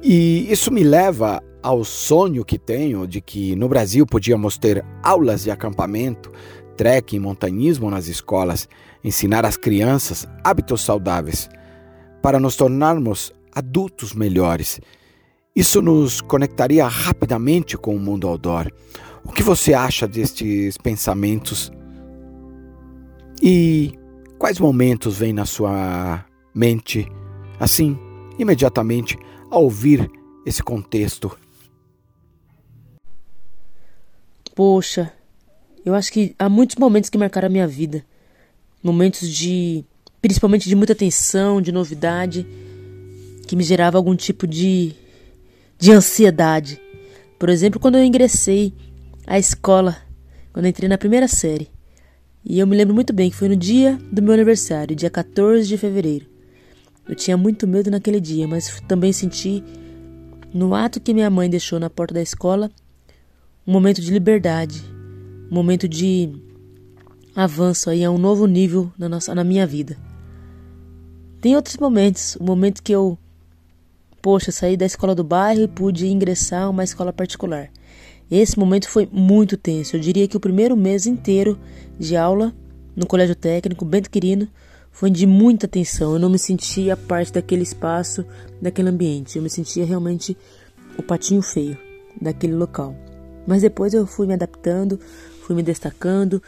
E 0.03 0.51
isso 0.51 0.71
me 0.71 0.83
leva 0.83 1.43
ao 1.63 1.85
sonho 1.85 2.45
que 2.45 2.59
tenho 2.59 3.07
de 3.07 3.21
que 3.21 3.57
no 3.57 3.69
Brasil 3.69 4.07
podíamos 4.07 4.59
ter 4.59 4.85
aulas 5.03 5.43
de 5.43 5.51
acampamento, 5.51 6.31
trekking, 6.77 7.19
montanhismo 7.19 7.91
nas 7.91 8.09
escolas, 8.09 8.69
ensinar 9.03 9.45
às 9.45 9.57
crianças 9.57 10.27
hábitos 10.45 10.83
saudáveis 10.83 11.49
para 12.23 12.39
nos 12.39 12.57
tornarmos 12.57 13.33
adultos 13.55 14.15
melhores. 14.15 14.81
Isso 15.55 15.83
nos 15.83 16.21
conectaria 16.21 16.87
rapidamente 16.87 17.77
com 17.77 17.95
o 17.95 18.01
mundo 18.01 18.29
outdoor. 18.29 18.71
O 19.25 19.33
que 19.33 19.43
você 19.43 19.75
acha 19.75 20.07
destes 20.07 20.77
pensamentos? 20.79 21.71
E 23.43 23.93
quais 24.39 24.59
momentos 24.59 25.19
vêm 25.19 25.33
na 25.33 25.45
sua 25.45 26.25
mente, 26.55 27.07
assim, 27.59 27.99
imediatamente, 28.39 29.19
ao 29.51 29.65
ouvir 29.65 30.11
esse 30.47 30.63
contexto 30.63 31.37
Poxa, 34.61 35.11
eu 35.87 35.95
acho 35.95 36.13
que 36.13 36.35
há 36.39 36.47
muitos 36.47 36.77
momentos 36.77 37.09
que 37.09 37.17
marcaram 37.17 37.47
a 37.47 37.51
minha 37.51 37.67
vida. 37.67 38.05
Momentos 38.83 39.27
de. 39.27 39.83
principalmente 40.21 40.69
de 40.69 40.77
muita 40.77 40.95
tensão, 40.95 41.63
de 41.63 41.73
novidade, 41.73 42.47
que 43.47 43.57
me 43.57 43.63
gerava 43.63 43.97
algum 43.97 44.15
tipo 44.15 44.47
de. 44.47 44.95
De 45.81 45.91
ansiedade. 45.93 46.81
Por 47.39 47.49
exemplo, 47.49 47.81
quando 47.81 47.97
eu 47.97 48.05
ingressei 48.05 48.75
à 49.27 49.39
escola, 49.39 49.97
quando 50.53 50.67
entrei 50.67 50.89
na 50.89 50.99
primeira 50.99 51.27
série. 51.27 51.71
E 52.45 52.59
eu 52.59 52.67
me 52.67 52.77
lembro 52.77 52.95
muito 52.95 53.13
bem 53.13 53.31
que 53.31 53.37
foi 53.37 53.49
no 53.49 53.57
dia 53.57 53.99
do 54.13 54.23
meu 54.23 54.35
aniversário, 54.35 54.95
dia 54.95 55.11
14 55.11 55.67
de 55.67 55.77
fevereiro. 55.77 56.27
Eu 57.09 57.15
tinha 57.15 57.37
muito 57.37 57.67
medo 57.67 57.91
naquele 57.91 58.21
dia, 58.21 58.47
mas 58.47 58.81
também 58.87 59.13
senti, 59.13 59.65
no 60.53 60.75
ato 60.75 61.01
que 61.01 61.13
minha 61.13 61.29
mãe 61.31 61.51
deixou 61.51 61.81
na 61.81 61.91
porta 61.91 62.15
da 62.15 62.23
escola, 62.23 62.71
um 63.67 63.73
momento 63.73 64.01
de 64.01 64.13
liberdade, 64.13 64.83
um 65.51 65.55
momento 65.55 65.89
de 65.89 66.31
avanço 67.35 67.91
aí 67.91 68.05
a 68.05 68.11
um 68.11 68.19
novo 68.19 68.47
nível 68.47 68.93
na, 68.99 69.09
nossa, 69.09 69.35
na 69.35 69.45
minha 69.45 69.67
vida. 69.67 69.97
Tem 71.41 71.57
outros 71.57 71.77
momentos, 71.79 72.37
o 72.37 72.45
momento 72.45 72.83
que 72.83 72.93
eu, 72.93 73.19
poxa, 74.21 74.53
saí 74.53 74.77
da 74.77 74.87
escola 74.87 75.15
do 75.15 75.25
bairro 75.25 75.63
e 75.63 75.69
pude 75.69 76.07
ingressar 76.07 76.65
a 76.65 76.69
uma 76.69 76.85
escola 76.85 77.13
particular. 77.13 77.71
Esse 78.31 78.59
momento 78.59 78.89
foi 78.89 79.09
muito 79.11 79.57
tenso. 79.57 79.97
Eu 79.97 80.01
diria 80.01 80.29
que 80.29 80.37
o 80.37 80.41
primeiro 80.41 80.77
mês 80.77 81.07
inteiro 81.07 81.59
de 81.99 82.17
aula 82.17 82.55
no 82.95 83.07
colégio 83.07 83.35
técnico 83.35 83.85
Bento 83.85 84.11
Quirino 84.11 84.49
foi 84.93 85.11
de 85.11 85.27
muita 85.27 85.67
tensão. 85.67 86.13
Eu 86.13 86.19
não 86.19 86.31
me 86.31 86.39
sentia 86.39 86.97
parte 86.97 87.33
daquele 87.33 87.63
espaço, 87.63 88.25
daquele 88.61 88.89
ambiente. 88.89 89.37
Eu 89.37 89.43
me 89.43 89.51
sentia 89.51 89.85
realmente 89.85 90.37
o 90.97 91.03
patinho 91.03 91.43
feio 91.43 91.77
daquele 92.21 92.55
local. 92.55 92.95
Mas 93.47 93.63
depois 93.63 93.95
eu 93.95 94.07
fui 94.07 94.27
me 94.27 94.35
adaptando, 94.35 95.01
fui 95.43 95.57
me 95.57 95.63
destacando 95.63 96.43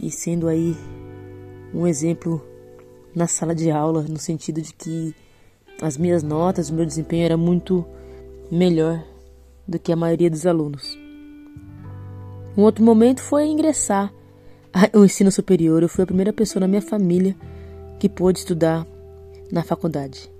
e 0.00 0.10
sendo 0.10 0.46
aí 0.46 0.76
um 1.74 1.86
exemplo 1.86 2.44
na 3.14 3.26
sala 3.26 3.54
de 3.54 3.70
aula, 3.70 4.02
no 4.02 4.18
sentido 4.18 4.60
de 4.60 4.72
que 4.72 5.14
as 5.80 5.96
minhas 5.96 6.22
notas, 6.22 6.70
o 6.70 6.74
meu 6.74 6.84
desempenho 6.84 7.24
era 7.24 7.36
muito 7.36 7.84
melhor 8.50 9.02
do 9.66 9.78
que 9.78 9.92
a 9.92 9.96
maioria 9.96 10.30
dos 10.30 10.46
alunos. 10.46 10.98
Um 12.56 12.62
outro 12.62 12.84
momento 12.84 13.22
foi 13.22 13.46
ingressar 13.46 14.12
ao 14.92 15.04
ensino 15.04 15.30
superior. 15.30 15.82
Eu 15.82 15.88
fui 15.88 16.02
a 16.04 16.06
primeira 16.06 16.32
pessoa 16.32 16.60
na 16.60 16.68
minha 16.68 16.82
família 16.82 17.36
que 17.98 18.08
pôde 18.08 18.40
estudar 18.40 18.86
na 19.50 19.62
faculdade. 19.62 20.30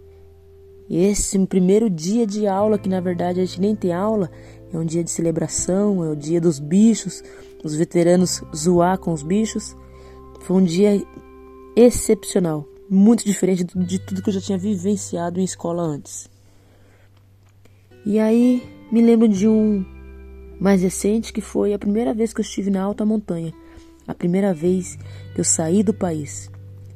Esse 0.88 1.38
primeiro 1.46 1.88
dia 1.88 2.26
de 2.26 2.46
aula, 2.48 2.78
que 2.78 2.88
na 2.88 3.00
verdade 3.00 3.40
a 3.40 3.44
gente 3.44 3.60
nem 3.60 3.76
tem 3.76 3.92
aula, 3.92 4.30
é 4.72 4.76
um 4.76 4.84
dia 4.84 5.04
de 5.04 5.10
celebração, 5.10 6.04
é 6.04 6.10
o 6.10 6.16
dia 6.16 6.40
dos 6.40 6.58
bichos, 6.58 7.22
os 7.62 7.74
veteranos 7.74 8.42
zoar 8.54 8.98
com 8.98 9.12
os 9.12 9.22
bichos. 9.22 9.76
Foi 10.40 10.56
um 10.56 10.64
dia 10.64 11.00
excepcional, 11.76 12.66
muito 12.90 13.24
diferente 13.24 13.64
de 13.64 13.98
tudo 14.00 14.20
que 14.20 14.28
eu 14.28 14.34
já 14.34 14.40
tinha 14.40 14.58
vivenciado 14.58 15.38
em 15.38 15.44
escola 15.44 15.80
antes. 15.80 16.28
E 18.04 18.18
aí 18.18 18.68
me 18.90 19.00
lembro 19.00 19.28
de 19.28 19.46
um 19.46 19.84
mais 20.60 20.82
recente 20.82 21.32
que 21.32 21.40
foi 21.40 21.72
a 21.72 21.78
primeira 21.78 22.12
vez 22.12 22.32
que 22.32 22.40
eu 22.40 22.44
estive 22.44 22.68
na 22.68 22.82
alta 22.82 23.06
montanha, 23.06 23.54
a 24.08 24.14
primeira 24.14 24.52
vez 24.52 24.98
que 25.34 25.40
eu 25.40 25.44
saí 25.44 25.84
do 25.84 25.94
país. 25.94 26.50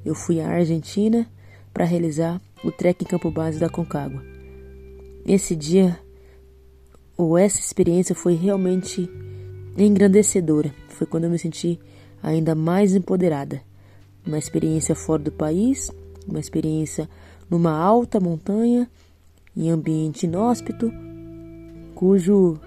Eu 0.04 0.16
fui 0.16 0.40
à 0.40 0.48
Argentina 0.48 1.30
para 1.72 1.84
realizar 1.84 2.40
o 2.64 2.72
trek 2.72 3.04
em 3.04 3.06
campo 3.06 3.30
base 3.30 3.60
da 3.60 3.68
Concagua. 3.68 4.22
Esse 5.24 5.54
dia, 5.54 5.98
ou 7.16 7.38
essa 7.38 7.60
experiência 7.60 8.14
foi 8.14 8.34
realmente 8.34 9.09
engrandecedora. 9.78 10.74
Foi 10.88 11.07
quando 11.07 11.24
eu 11.24 11.30
me 11.30 11.38
senti 11.38 11.78
ainda 12.20 12.54
mais 12.54 12.94
empoderada. 12.94 13.62
Uma 14.26 14.38
experiência 14.38 14.94
fora 14.94 15.22
do 15.22 15.32
país, 15.32 15.90
uma 16.26 16.40
experiência 16.40 17.08
numa 17.50 17.72
alta 17.72 18.18
montanha, 18.18 18.88
em 19.56 19.70
ambiente 19.70 20.24
inóspito, 20.24 20.90
cujo 21.94 22.58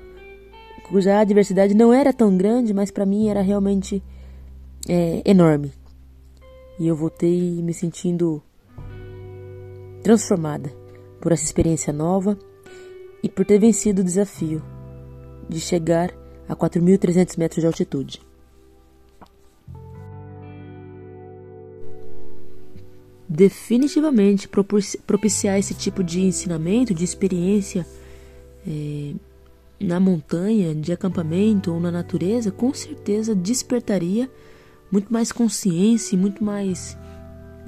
cuja 0.87 1.19
adversidade 1.19 1.73
não 1.73 1.93
era 1.93 2.13
tão 2.13 2.37
grande, 2.37 2.73
mas 2.73 2.89
para 2.89 3.05
mim 3.05 3.27
era 3.27 3.41
realmente 3.41 4.01
é, 4.87 5.21
enorme. 5.25 5.73
E 6.79 6.87
eu 6.87 6.95
voltei 6.95 7.61
me 7.61 7.73
sentindo 7.73 8.41
transformada 10.01 10.71
por 11.19 11.31
essa 11.31 11.43
experiência 11.43 11.91
nova 11.91 12.37
e 13.21 13.27
por 13.27 13.45
ter 13.45 13.59
vencido 13.59 14.01
o 14.01 14.05
desafio 14.05 14.63
de 15.49 15.59
chegar 15.59 16.13
a 16.47 16.55
4.300 16.55 17.37
metros 17.37 17.61
de 17.61 17.67
altitude. 17.67 18.26
Definitivamente 23.29 24.47
propiciar 25.05 25.59
esse 25.59 25.73
tipo 25.73 26.03
de 26.03 26.21
ensinamento, 26.21 26.93
de 26.93 27.03
experiência 27.03 27.85
é, 28.65 29.13
na 29.79 29.99
montanha, 29.99 30.73
de 30.73 30.91
acampamento 30.91 31.73
ou 31.73 31.79
na 31.79 31.91
natureza, 31.91 32.51
com 32.51 32.73
certeza 32.73 33.35
despertaria 33.35 34.29
muito 34.91 35.11
mais 35.11 35.31
consciência 35.31 36.15
e 36.15 36.17
muito 36.17 36.43
mais 36.43 36.97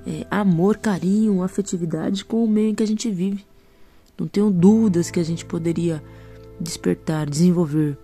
é, 0.08 0.26
amor, 0.32 0.78
carinho, 0.78 1.44
afetividade 1.44 2.24
com 2.26 2.44
o 2.44 2.48
meio 2.48 2.70
em 2.70 2.76
que 2.76 2.84
a 2.84 2.88
gente 2.88 3.10
vive. 3.10 3.46
Não 4.18 4.28
tenho 4.28 4.50
dúvidas 4.50 5.12
que 5.12 5.20
a 5.20 5.24
gente 5.24 5.46
poderia 5.46 6.04
despertar, 6.60 7.30
desenvolver 7.30 7.98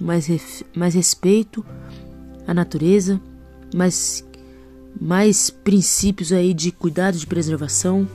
mais, 0.00 0.64
mais 0.74 0.94
respeito 0.94 1.64
à 2.46 2.54
natureza, 2.54 3.20
mais, 3.74 4.24
mais 4.98 5.50
princípios 5.50 6.32
aí 6.32 6.54
de 6.54 6.72
cuidado, 6.72 7.18
de 7.18 7.26
preservação. 7.26 8.08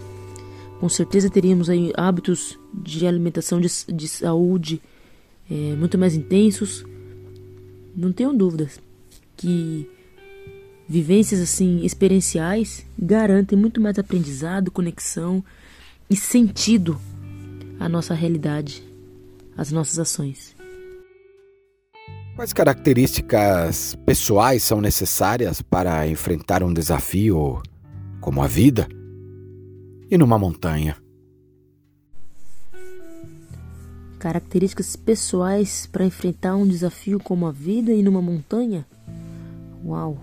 Com 0.79 0.89
certeza 0.89 1.29
teríamos 1.29 1.69
aí 1.69 1.91
hábitos 1.95 2.57
de 2.73 3.05
alimentação, 3.05 3.61
de, 3.61 3.69
de 3.93 4.07
saúde 4.07 4.81
é, 5.49 5.75
muito 5.75 5.97
mais 5.97 6.15
intensos. 6.15 6.85
Não 7.95 8.11
tenho 8.11 8.33
dúvidas 8.33 8.79
que 9.38 9.89
vivências 10.88 11.41
assim 11.41 11.83
experienciais 11.83 12.85
garantem 12.97 13.57
muito 13.57 13.81
mais 13.81 13.97
aprendizado, 13.97 14.71
conexão 14.71 15.43
e 16.09 16.15
sentido 16.15 16.99
à 17.79 17.89
nossa 17.89 18.13
realidade, 18.13 18.83
às 19.57 19.71
nossas 19.71 19.99
ações. 19.99 20.55
Quais 22.36 22.52
características 22.52 23.95
pessoais 24.06 24.62
são 24.62 24.82
necessárias 24.82 25.62
para 25.62 26.06
enfrentar 26.06 26.63
um 26.63 26.74
desafio 26.74 27.63
como 28.19 28.41
a 28.43 28.48
vida 28.48 28.89
e 30.12 30.17
numa 30.17 30.38
montanha? 30.38 30.98
Características 34.19 34.98
pessoais 34.98 35.88
para 35.88 36.04
enfrentar 36.04 36.58
um 36.58 36.67
desafio 36.67 37.21
como 37.21 37.48
a 37.48 37.54
vida 37.54 37.93
e 37.93 38.04
numa 38.04 38.21
montanha? 38.21 38.86
Uau! 39.86 40.21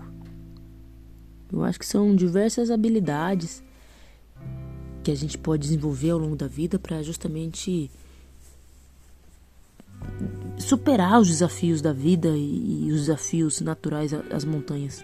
Eu 1.51 1.63
acho 1.63 1.79
que 1.79 1.85
são 1.85 2.15
diversas 2.15 2.69
habilidades 2.69 3.63
que 5.03 5.09
a 5.09 5.15
gente 5.15 5.35
pode 5.35 5.63
desenvolver 5.63 6.11
ao 6.11 6.19
longo 6.19 6.35
da 6.35 6.47
vida 6.47 6.77
para 6.77 7.01
justamente 7.01 7.89
superar 10.57 11.19
os 11.19 11.27
desafios 11.27 11.81
da 11.81 11.93
vida 11.93 12.29
e, 12.29 12.89
os 12.91 13.01
desafios 13.01 13.61
naturais 13.61 14.13
às 14.31 14.45
montanhas. 14.45 15.03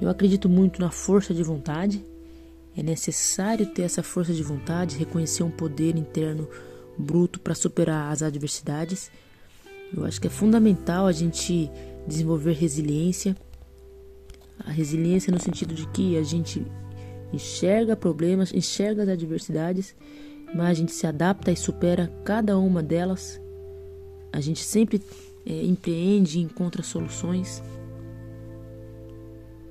Eu 0.00 0.08
acredito 0.08 0.48
muito 0.48 0.80
na 0.80 0.90
força 0.90 1.34
de 1.34 1.42
vontade. 1.42 2.04
É 2.76 2.82
necessário 2.82 3.66
ter 3.66 3.82
essa 3.82 4.02
força 4.02 4.32
de 4.32 4.42
vontade, 4.42 4.96
reconhecer 4.96 5.42
um 5.42 5.50
poder 5.50 5.96
interno 5.96 6.48
bruto 6.96 7.38
para 7.40 7.54
superar 7.54 8.10
as 8.10 8.22
adversidades. 8.22 9.10
Eu 9.94 10.04
acho 10.04 10.20
que 10.20 10.26
é 10.26 10.30
fundamental 10.30 11.06
a 11.06 11.12
gente 11.12 11.70
desenvolver 12.06 12.52
resiliência 12.52 13.36
a 14.66 14.70
resiliência 14.70 15.32
no 15.32 15.40
sentido 15.40 15.74
de 15.74 15.86
que 15.88 16.16
a 16.16 16.22
gente 16.22 16.64
enxerga 17.32 17.96
problemas, 17.96 18.52
enxerga 18.52 19.02
as 19.02 19.08
adversidades, 19.08 19.94
mas 20.54 20.70
a 20.70 20.74
gente 20.74 20.92
se 20.92 21.06
adapta 21.06 21.50
e 21.50 21.56
supera 21.56 22.12
cada 22.24 22.58
uma 22.58 22.82
delas. 22.82 23.39
A 24.32 24.40
gente 24.40 24.62
sempre 24.62 25.02
é, 25.44 25.64
empreende 25.64 26.38
e 26.38 26.42
encontra 26.42 26.82
soluções. 26.82 27.62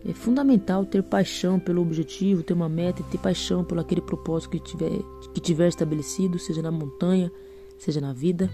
É 0.06 0.13
fundamental 0.13 0.86
ter 0.86 1.04
paixão 1.04 1.60
pelo 1.60 1.82
objetivo, 1.82 2.43
ter 2.43 2.54
uma 2.54 2.69
meta 2.69 3.02
e 3.02 3.06
ter 3.06 3.17
paixão 3.17 3.63
pelo 3.63 3.82
aquele 3.82 4.02
propósito 4.02 4.52
que 4.52 4.60
tiver, 4.60 4.91
que 5.34 5.41
tiver 5.41 5.67
estabelecido, 5.67 6.39
seja 6.39 6.62
na 6.62 6.72
montanha, 6.72 7.32
seja 7.78 8.00
na 8.00 8.13
vida. 8.13 8.50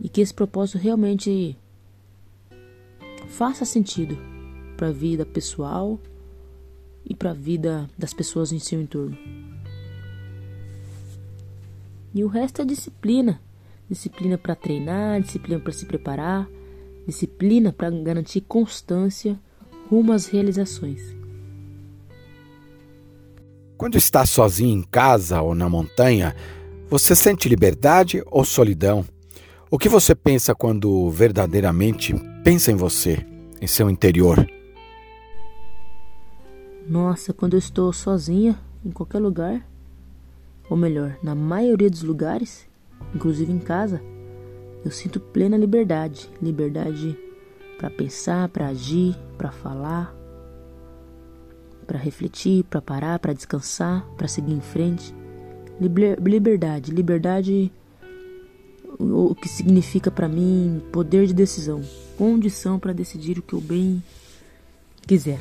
E 0.00 0.08
que 0.08 0.20
esse 0.20 0.32
propósito 0.32 0.78
realmente 0.78 1.56
faça 3.28 3.64
sentido 3.64 4.16
para 4.76 4.88
a 4.88 4.92
vida 4.92 5.24
pessoal 5.24 6.00
e 7.04 7.14
para 7.14 7.30
a 7.30 7.34
vida 7.34 7.88
das 7.96 8.12
pessoas 8.12 8.50
em 8.52 8.58
seu 8.58 8.80
entorno. 8.80 9.16
E 12.14 12.24
o 12.24 12.28
resto 12.28 12.62
é 12.62 12.64
disciplina. 12.64 13.40
Disciplina 13.92 14.38
para 14.38 14.54
treinar, 14.54 15.20
disciplina 15.20 15.60
para 15.60 15.70
se 15.70 15.84
preparar, 15.84 16.48
disciplina 17.06 17.74
para 17.74 17.90
garantir 17.90 18.40
constância 18.40 19.38
rumo 19.90 20.14
às 20.14 20.24
realizações. 20.24 21.14
Quando 23.76 23.98
está 23.98 24.24
sozinho 24.24 24.78
em 24.78 24.82
casa 24.82 25.42
ou 25.42 25.54
na 25.54 25.68
montanha, 25.68 26.34
você 26.88 27.14
sente 27.14 27.50
liberdade 27.50 28.22
ou 28.30 28.46
solidão? 28.46 29.04
O 29.70 29.78
que 29.78 29.90
você 29.90 30.14
pensa 30.14 30.54
quando 30.54 31.10
verdadeiramente 31.10 32.14
pensa 32.42 32.72
em 32.72 32.76
você, 32.76 33.26
em 33.60 33.66
seu 33.66 33.90
interior? 33.90 34.50
Nossa, 36.88 37.34
quando 37.34 37.52
eu 37.52 37.58
estou 37.58 37.92
sozinha 37.92 38.58
em 38.82 38.90
qualquer 38.90 39.18
lugar, 39.18 39.68
ou 40.70 40.78
melhor, 40.78 41.18
na 41.22 41.34
maioria 41.34 41.90
dos 41.90 42.02
lugares, 42.02 42.71
inclusive 43.14 43.52
em 43.52 43.58
casa, 43.58 44.00
eu 44.84 44.90
sinto 44.90 45.20
plena 45.20 45.56
liberdade, 45.56 46.28
liberdade 46.40 47.16
para 47.78 47.90
pensar, 47.90 48.48
para 48.48 48.68
agir, 48.68 49.16
para 49.38 49.50
falar, 49.50 50.14
para 51.86 51.98
refletir, 51.98 52.64
para 52.64 52.80
parar, 52.80 53.18
para 53.18 53.32
descansar, 53.32 54.04
para 54.16 54.28
seguir 54.28 54.52
em 54.52 54.60
frente. 54.60 55.14
Liberdade, 55.80 56.92
liberdade 56.92 57.72
o 58.98 59.34
que 59.34 59.48
significa 59.48 60.10
para 60.10 60.28
mim 60.28 60.82
poder 60.92 61.26
de 61.26 61.34
decisão, 61.34 61.82
condição 62.16 62.78
para 62.78 62.92
decidir 62.92 63.38
o 63.38 63.42
que 63.42 63.54
eu 63.54 63.60
bem 63.60 64.02
quiser. 65.06 65.40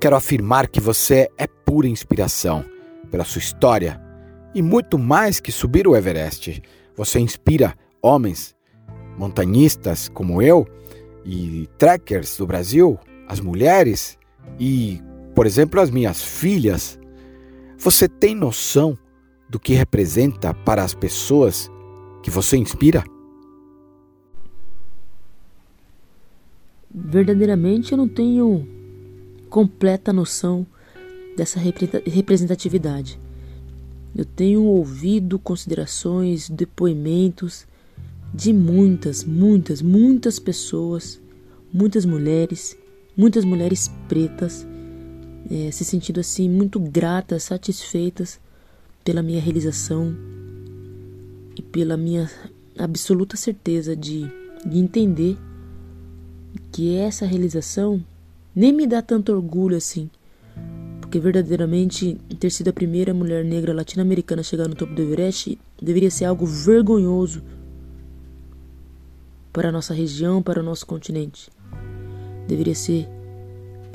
Quero 0.00 0.16
afirmar 0.16 0.68
que 0.68 0.80
você 0.80 1.30
é 1.36 1.46
pura 1.46 1.86
inspiração 1.86 2.64
pela 3.10 3.24
sua 3.24 3.38
história 3.38 4.09
e 4.54 4.62
muito 4.62 4.98
mais 4.98 5.40
que 5.40 5.52
subir 5.52 5.86
o 5.86 5.96
Everest. 5.96 6.62
Você 6.96 7.20
inspira 7.20 7.74
homens, 8.02 8.54
montanhistas 9.16 10.08
como 10.08 10.42
eu 10.42 10.66
e 11.24 11.68
trekkers 11.78 12.36
do 12.36 12.46
Brasil, 12.46 12.98
as 13.28 13.40
mulheres 13.40 14.18
e, 14.58 15.00
por 15.34 15.46
exemplo, 15.46 15.80
as 15.80 15.90
minhas 15.90 16.22
filhas, 16.22 16.98
você 17.78 18.08
tem 18.08 18.34
noção 18.34 18.98
do 19.48 19.58
que 19.58 19.74
representa 19.74 20.52
para 20.52 20.82
as 20.82 20.94
pessoas 20.94 21.70
que 22.22 22.30
você 22.30 22.56
inspira? 22.56 23.04
Verdadeiramente 26.92 27.92
eu 27.92 27.98
não 27.98 28.08
tenho 28.08 28.66
completa 29.48 30.12
noção 30.12 30.66
dessa 31.36 31.58
representatividade. 31.58 33.18
Eu 34.14 34.24
tenho 34.24 34.64
ouvido 34.64 35.38
considerações, 35.38 36.48
depoimentos 36.48 37.66
de 38.34 38.52
muitas, 38.52 39.24
muitas, 39.24 39.82
muitas 39.82 40.38
pessoas, 40.38 41.20
muitas 41.72 42.04
mulheres, 42.04 42.76
muitas 43.16 43.44
mulheres 43.44 43.90
pretas, 44.08 44.66
é, 45.50 45.70
se 45.70 45.84
sentindo 45.84 46.20
assim 46.20 46.48
muito 46.48 46.78
gratas, 46.78 47.44
satisfeitas 47.44 48.40
pela 49.04 49.22
minha 49.22 49.40
realização 49.40 50.14
e 51.56 51.62
pela 51.62 51.96
minha 51.96 52.30
absoluta 52.78 53.36
certeza 53.36 53.96
de, 53.96 54.26
de 54.64 54.78
entender 54.78 55.36
que 56.72 56.96
essa 56.96 57.26
realização 57.26 58.04
nem 58.54 58.72
me 58.72 58.86
dá 58.86 59.02
tanto 59.02 59.32
orgulho 59.32 59.76
assim, 59.76 60.10
porque 61.10 61.18
verdadeiramente 61.18 62.16
ter 62.38 62.50
sido 62.50 62.68
a 62.68 62.72
primeira 62.72 63.12
mulher 63.12 63.44
negra 63.44 63.74
latino-americana 63.74 64.42
a 64.42 64.44
chegar 64.44 64.68
no 64.68 64.76
topo 64.76 64.94
do 64.94 65.02
Everest 65.02 65.58
deveria 65.82 66.08
ser 66.08 66.24
algo 66.24 66.46
vergonhoso 66.46 67.42
para 69.52 69.70
a 69.70 69.72
nossa 69.72 69.92
região, 69.92 70.40
para 70.40 70.60
o 70.60 70.62
nosso 70.62 70.86
continente. 70.86 71.50
Deveria 72.46 72.76
ser 72.76 73.08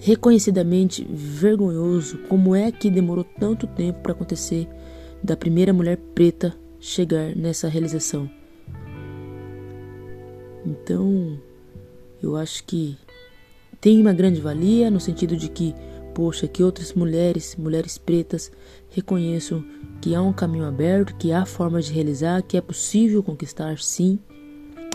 reconhecidamente 0.02 1.08
vergonhoso 1.10 2.18
como 2.28 2.54
é 2.54 2.70
que 2.70 2.90
demorou 2.90 3.24
tanto 3.24 3.66
tempo 3.66 4.02
para 4.02 4.12
acontecer 4.12 4.68
da 5.24 5.38
primeira 5.38 5.72
mulher 5.72 5.96
preta 6.14 6.54
chegar 6.82 7.34
nessa 7.34 7.70
realização. 7.70 8.30
Então, 10.66 11.40
eu 12.22 12.36
acho 12.36 12.62
que 12.66 12.98
tem 13.80 14.02
uma 14.02 14.12
grande 14.12 14.42
valia 14.42 14.92
no 14.92 15.00
sentido 15.00 15.38
de 15.38 15.48
que, 15.48 15.74
poxa, 16.16 16.48
que 16.48 16.64
outras 16.64 16.94
mulheres, 16.94 17.56
mulheres 17.58 17.98
pretas, 17.98 18.52
reconheçam 18.90 19.64
que 20.02 20.16
há 20.16 20.22
um 20.22 20.34
caminho 20.34 20.66
aberto, 20.66 21.16
que 21.18 21.34
há 21.34 21.46
formas 21.46 21.86
de 21.86 21.94
realizar, 21.94 22.42
que 22.42 22.58
é 22.58 22.62
possível 22.62 23.22
conquistar 23.22 23.78
sim 23.78 24.18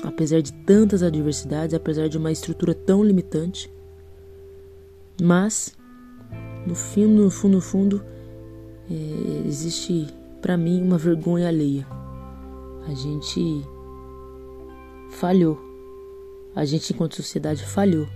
apesar 0.02 0.40
de 0.40 0.52
tantas 0.52 1.02
adversidades, 1.02 1.74
apesar 1.74 2.08
de 2.08 2.16
uma 2.16 2.32
estrutura 2.32 2.74
tão 2.74 3.04
limitante. 3.04 3.70
Mas, 5.20 5.76
no 6.66 6.74
fim, 6.74 7.04
no 7.04 7.30
fundo, 7.30 7.56
no 7.56 7.60
fundo, 7.60 8.02
é, 8.90 9.46
existe 9.46 10.06
para 10.40 10.56
mim 10.56 10.82
uma 10.82 10.96
vergonha 10.96 11.48
alheia. 11.48 11.86
A 12.86 12.94
gente 12.94 13.62
falhou. 15.10 15.60
A 16.54 16.64
gente, 16.64 16.94
enquanto 16.94 17.16
sociedade, 17.16 17.62
falhou 17.64 18.08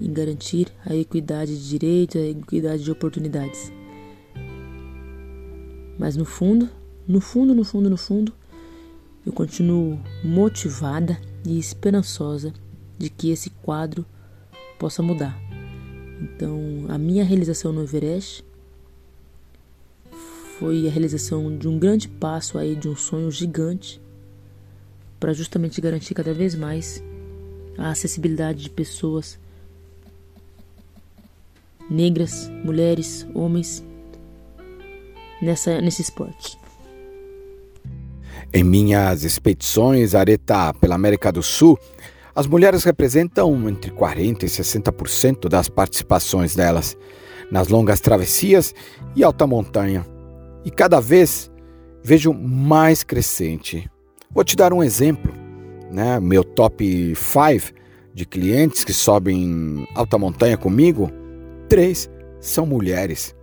em 0.00 0.12
garantir 0.12 0.68
a 0.84 0.94
equidade 0.94 1.56
de 1.56 1.68
direitos, 1.68 2.20
a 2.20 2.26
equidade 2.26 2.84
de 2.84 2.90
oportunidades. 2.90 3.72
Mas 5.98 6.16
no 6.16 6.24
fundo, 6.24 6.68
no 7.06 7.20
fundo, 7.20 7.54
no 7.54 7.64
fundo, 7.64 7.90
no 7.90 7.96
fundo, 7.96 8.32
eu 9.26 9.32
continuo 9.32 9.98
motivada 10.22 11.20
e 11.44 11.58
esperançosa 11.58 12.52
de 12.96 13.10
que 13.10 13.30
esse 13.30 13.50
quadro 13.50 14.06
possa 14.78 15.02
mudar. 15.02 15.38
Então, 16.20 16.86
a 16.88 16.98
minha 16.98 17.24
realização 17.24 17.72
no 17.72 17.82
Everest 17.82 18.44
foi 20.58 20.86
a 20.86 20.90
realização 20.90 21.56
de 21.56 21.68
um 21.68 21.78
grande 21.78 22.08
passo 22.08 22.58
aí 22.58 22.74
de 22.74 22.88
um 22.88 22.96
sonho 22.96 23.30
gigante 23.30 24.00
para 25.20 25.32
justamente 25.32 25.80
garantir 25.80 26.14
cada 26.14 26.32
vez 26.32 26.54
mais 26.54 27.02
a 27.76 27.90
acessibilidade 27.90 28.62
de 28.62 28.70
pessoas 28.70 29.38
negras, 31.90 32.50
mulheres, 32.64 33.26
homens 33.34 33.84
nessa 35.40 35.80
nesse 35.80 36.02
esporte. 36.02 36.58
Em 38.52 38.64
minhas 38.64 39.24
expedições 39.24 40.14
areta 40.14 40.72
pela 40.74 40.94
América 40.94 41.30
do 41.30 41.42
Sul, 41.42 41.78
as 42.34 42.46
mulheres 42.46 42.84
representam 42.84 43.68
entre 43.68 43.90
40% 43.90 44.42
e 44.42 44.46
60% 44.46 45.48
das 45.48 45.68
participações 45.68 46.54
delas 46.54 46.96
nas 47.50 47.68
longas 47.68 48.00
travessias 48.00 48.74
e 49.16 49.24
alta 49.24 49.46
montanha. 49.46 50.06
E 50.64 50.70
cada 50.70 51.00
vez 51.00 51.50
vejo 52.02 52.32
mais 52.32 53.02
crescente. 53.02 53.90
Vou 54.30 54.44
te 54.44 54.56
dar 54.56 54.72
um 54.72 54.82
exemplo. 54.82 55.32
Né? 55.90 56.20
Meu 56.20 56.44
top 56.44 57.14
5 57.14 57.74
de 58.14 58.24
clientes 58.26 58.84
que 58.84 58.92
sobem 58.92 59.86
alta 59.94 60.18
montanha 60.18 60.56
comigo, 60.56 61.10
três 61.68 62.10
são 62.40 62.66
mulheres. 62.66 63.34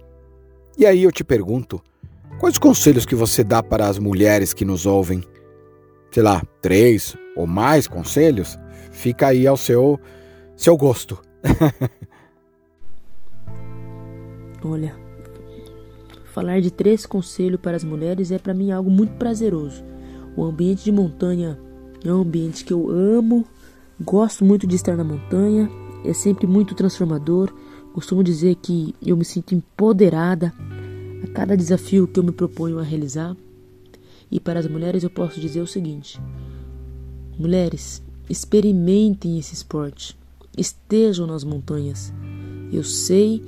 E 0.77 0.85
aí 0.85 1.03
eu 1.03 1.11
te 1.11 1.23
pergunto, 1.23 1.81
Quais 2.37 2.57
conselhos 2.57 3.05
que 3.05 3.15
você 3.15 3.45
dá 3.45 3.63
para 3.63 3.87
as 3.87 3.97
mulheres 3.97 4.53
que 4.53 4.65
nos 4.65 4.85
ouvem? 4.85 5.23
Sei 6.11 6.21
lá, 6.21 6.43
três 6.61 7.15
ou 7.35 7.47
mais 7.47 7.87
conselhos? 7.87 8.59
Fica 8.91 9.27
aí 9.27 9.47
ao 9.47 9.55
seu, 9.55 9.97
seu 10.55 10.75
gosto. 10.75 11.17
Olha, 14.63 14.93
falar 16.25 16.59
de 16.59 16.71
três 16.71 17.05
conselhos 17.05 17.61
para 17.61 17.77
as 17.77 17.85
mulheres 17.85 18.31
é 18.31 18.37
para 18.37 18.53
mim 18.53 18.71
algo 18.71 18.91
muito 18.91 19.13
prazeroso. 19.13 19.81
O 20.35 20.43
ambiente 20.43 20.83
de 20.83 20.91
montanha 20.91 21.57
é 22.03 22.11
um 22.11 22.19
ambiente 22.21 22.65
que 22.65 22.73
eu 22.73 22.89
amo, 22.89 23.45
gosto 23.99 24.43
muito 24.43 24.67
de 24.67 24.75
estar 24.75 24.97
na 24.97 25.05
montanha, 25.05 25.69
é 26.03 26.11
sempre 26.11 26.45
muito 26.45 26.75
transformador. 26.75 27.53
Costumo 27.95 28.21
dizer 28.21 28.55
que 28.55 28.93
eu 29.01 29.15
me 29.15 29.23
sinto 29.23 29.55
empoderada 29.55 30.53
a 31.23 31.27
cada 31.27 31.55
desafio 31.55 32.05
que 32.05 32.19
eu 32.19 32.25
me 32.25 32.33
proponho 32.33 32.77
a 32.77 32.83
realizar. 32.83 33.37
E 34.29 34.37
para 34.37 34.59
as 34.59 34.67
mulheres 34.67 35.01
eu 35.01 35.09
posso 35.09 35.39
dizer 35.39 35.61
o 35.61 35.65
seguinte: 35.65 36.19
mulheres, 37.39 38.03
experimentem 38.29 39.39
esse 39.39 39.53
esporte, 39.53 40.13
estejam 40.57 41.25
nas 41.25 41.45
montanhas. 41.45 42.13
Eu 42.69 42.83
sei 42.83 43.41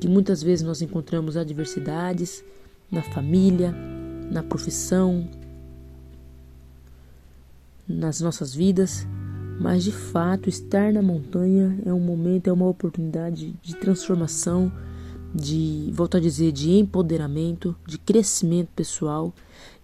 que 0.00 0.08
muitas 0.08 0.42
vezes 0.42 0.66
nós 0.66 0.82
encontramos 0.82 1.36
adversidades 1.36 2.42
na 2.90 3.00
família, 3.00 3.72
na 4.28 4.42
profissão, 4.42 5.30
nas 7.86 8.20
nossas 8.20 8.52
vidas, 8.52 9.06
mas 9.60 9.84
de 9.84 9.92
fato 9.92 10.48
estar 10.48 10.92
na 10.92 11.02
montanha 11.02 11.78
é 11.84 11.92
um 11.92 12.00
momento, 12.00 12.48
é 12.48 12.52
uma 12.52 12.66
oportunidade 12.66 13.54
de 13.62 13.76
transformação 13.76 14.72
de, 15.34 15.90
volto 15.92 16.16
a 16.16 16.20
dizer, 16.20 16.52
de 16.52 16.70
empoderamento, 16.72 17.74
de 17.86 17.98
crescimento 17.98 18.68
pessoal, 18.74 19.32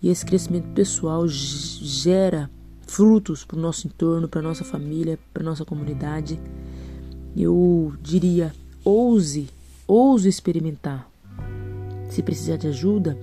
e 0.00 0.08
esse 0.08 0.24
crescimento 0.24 0.68
pessoal 0.68 1.26
gera 1.26 2.48
frutos 2.86 3.44
para 3.44 3.56
o 3.56 3.60
nosso 3.60 3.86
entorno, 3.86 4.28
para 4.28 4.42
nossa 4.42 4.64
família, 4.64 5.18
para 5.32 5.42
nossa 5.42 5.64
comunidade. 5.64 6.40
Eu 7.36 7.94
diria, 8.02 8.52
ouse, 8.84 9.48
ouse 9.86 10.28
experimentar. 10.28 11.08
Se 12.08 12.22
precisar 12.22 12.56
de 12.56 12.68
ajuda, 12.68 13.16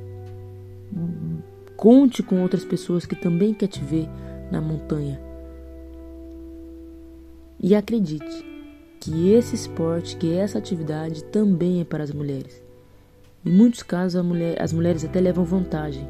conte 1.75 2.23
com 2.23 2.41
outras 2.41 2.63
pessoas 2.63 3.05
que 3.05 3.15
também 3.15 3.53
quer 3.53 3.67
te 3.67 3.83
ver 3.83 4.07
na 4.51 4.61
montanha. 4.61 5.26
E 7.59 7.75
acredite, 7.75 8.45
que 8.99 9.31
esse 9.31 9.55
esporte, 9.55 10.17
que 10.17 10.33
essa 10.33 10.57
atividade 10.57 11.23
também 11.25 11.81
é 11.81 11.83
para 11.83 12.03
as 12.03 12.11
mulheres. 12.11 12.61
Em 13.45 13.51
muitos 13.51 13.81
casos, 13.81 14.23
mulher, 14.23 14.61
as 14.61 14.73
mulheres 14.73 15.05
até 15.05 15.19
levam 15.19 15.45
vantagem. 15.45 16.07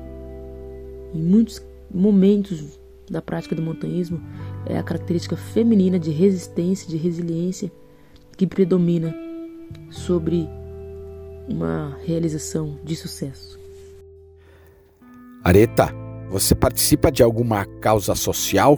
Em 1.14 1.22
muitos 1.22 1.62
momentos 1.94 2.80
da 3.10 3.22
prática 3.22 3.56
do 3.56 3.62
montanhismo, 3.62 4.22
é 4.66 4.78
a 4.78 4.84
característica 4.84 5.38
feminina 5.38 5.98
de 6.00 6.12
resistência, 6.12 6.90
de 6.90 6.98
resiliência 6.98 7.72
que 8.36 8.46
predomina 8.46 9.16
sobre 9.90 10.48
uma 11.48 11.98
realização 12.06 12.78
de 12.84 12.96
sucesso. 12.96 13.58
Areta, 15.44 15.94
você 16.30 16.54
participa 16.54 17.12
de 17.12 17.24
alguma 17.24 17.66
causa 17.80 18.14
social? 18.16 18.78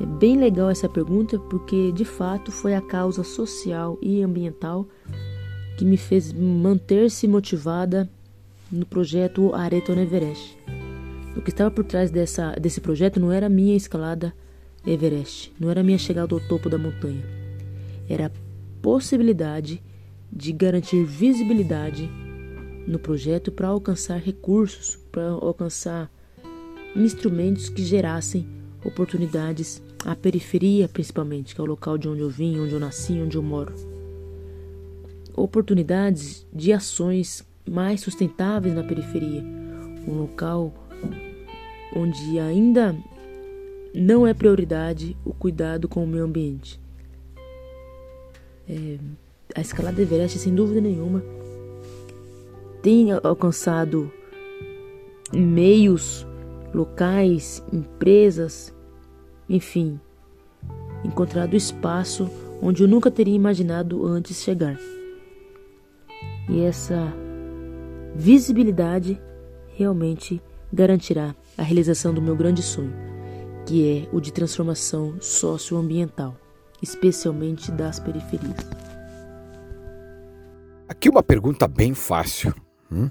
É 0.00 0.04
bem 0.04 0.36
legal 0.36 0.70
essa 0.70 0.88
pergunta 0.88 1.38
porque 1.38 1.92
de 1.92 2.04
fato 2.04 2.50
foi 2.50 2.74
a 2.74 2.80
causa 2.80 3.22
social 3.22 3.96
e 4.02 4.22
ambiental 4.22 4.88
que 5.78 5.84
me 5.84 5.96
fez 5.96 6.32
manter-se 6.32 7.28
motivada 7.28 8.10
no 8.70 8.84
projeto 8.84 9.54
Areto 9.54 9.92
Everest. 9.92 10.58
O 11.36 11.40
que 11.40 11.50
estava 11.50 11.70
por 11.70 11.84
trás 11.84 12.10
dessa, 12.10 12.52
desse 12.52 12.80
projeto 12.80 13.20
não 13.20 13.30
era 13.30 13.46
a 13.46 13.50
minha 13.50 13.76
escalada 13.76 14.34
Everest, 14.84 15.52
não 15.58 15.70
era 15.70 15.80
a 15.80 15.84
minha 15.84 15.98
chegada 15.98 16.34
ao 16.34 16.40
topo 16.40 16.68
da 16.68 16.78
montanha. 16.78 17.24
Era 18.08 18.26
a 18.26 18.30
possibilidade 18.82 19.82
de 20.30 20.52
garantir 20.52 21.04
visibilidade 21.04 22.10
no 22.86 22.98
projeto 22.98 23.52
para 23.52 23.68
alcançar 23.68 24.18
recursos, 24.18 24.96
para 25.10 25.28
alcançar 25.28 26.10
instrumentos 26.96 27.68
que 27.68 27.82
gerassem 27.82 28.63
oportunidades 28.84 29.82
à 30.04 30.14
periferia, 30.14 30.88
principalmente, 30.88 31.54
que 31.54 31.60
é 31.60 31.64
o 31.64 31.66
local 31.66 31.96
de 31.96 32.08
onde 32.08 32.20
eu 32.20 32.28
vim, 32.28 32.60
onde 32.60 32.74
eu 32.74 32.80
nasci, 32.80 33.14
onde 33.14 33.36
eu 33.36 33.42
moro. 33.42 33.74
Oportunidades 35.34 36.46
de 36.52 36.72
ações 36.72 37.44
mais 37.68 38.00
sustentáveis 38.02 38.74
na 38.74 38.84
periferia, 38.84 39.42
um 40.06 40.18
local 40.18 40.72
onde 41.96 42.38
ainda 42.38 42.94
não 43.94 44.26
é 44.26 44.34
prioridade 44.34 45.16
o 45.24 45.32
cuidado 45.32 45.88
com 45.88 46.04
o 46.04 46.06
meio 46.06 46.24
ambiente. 46.24 46.80
É, 48.68 48.98
a 49.54 49.60
escalada 49.60 50.00
Everest, 50.00 50.38
sem 50.38 50.54
dúvida 50.54 50.80
nenhuma, 50.80 51.22
tem 52.82 53.12
alcançado 53.12 54.12
meios 55.32 56.26
locais, 56.74 57.62
empresas, 57.72 58.73
enfim, 59.48 60.00
encontrado 61.04 61.56
espaço 61.56 62.30
onde 62.62 62.82
eu 62.82 62.88
nunca 62.88 63.10
teria 63.10 63.34
imaginado 63.34 64.06
antes 64.06 64.42
chegar. 64.42 64.78
E 66.48 66.62
essa 66.62 67.12
visibilidade 68.14 69.20
realmente 69.76 70.42
garantirá 70.72 71.34
a 71.56 71.62
realização 71.62 72.12
do 72.12 72.22
meu 72.22 72.36
grande 72.36 72.62
sonho, 72.62 72.94
que 73.66 74.06
é 74.06 74.16
o 74.16 74.20
de 74.20 74.32
transformação 74.32 75.16
socioambiental, 75.20 76.36
especialmente 76.82 77.70
das 77.70 77.98
periferias. 77.98 78.56
Aqui 80.88 81.08
uma 81.08 81.22
pergunta 81.22 81.66
bem 81.66 81.94
fácil. 81.94 82.54
Hum? 82.90 83.10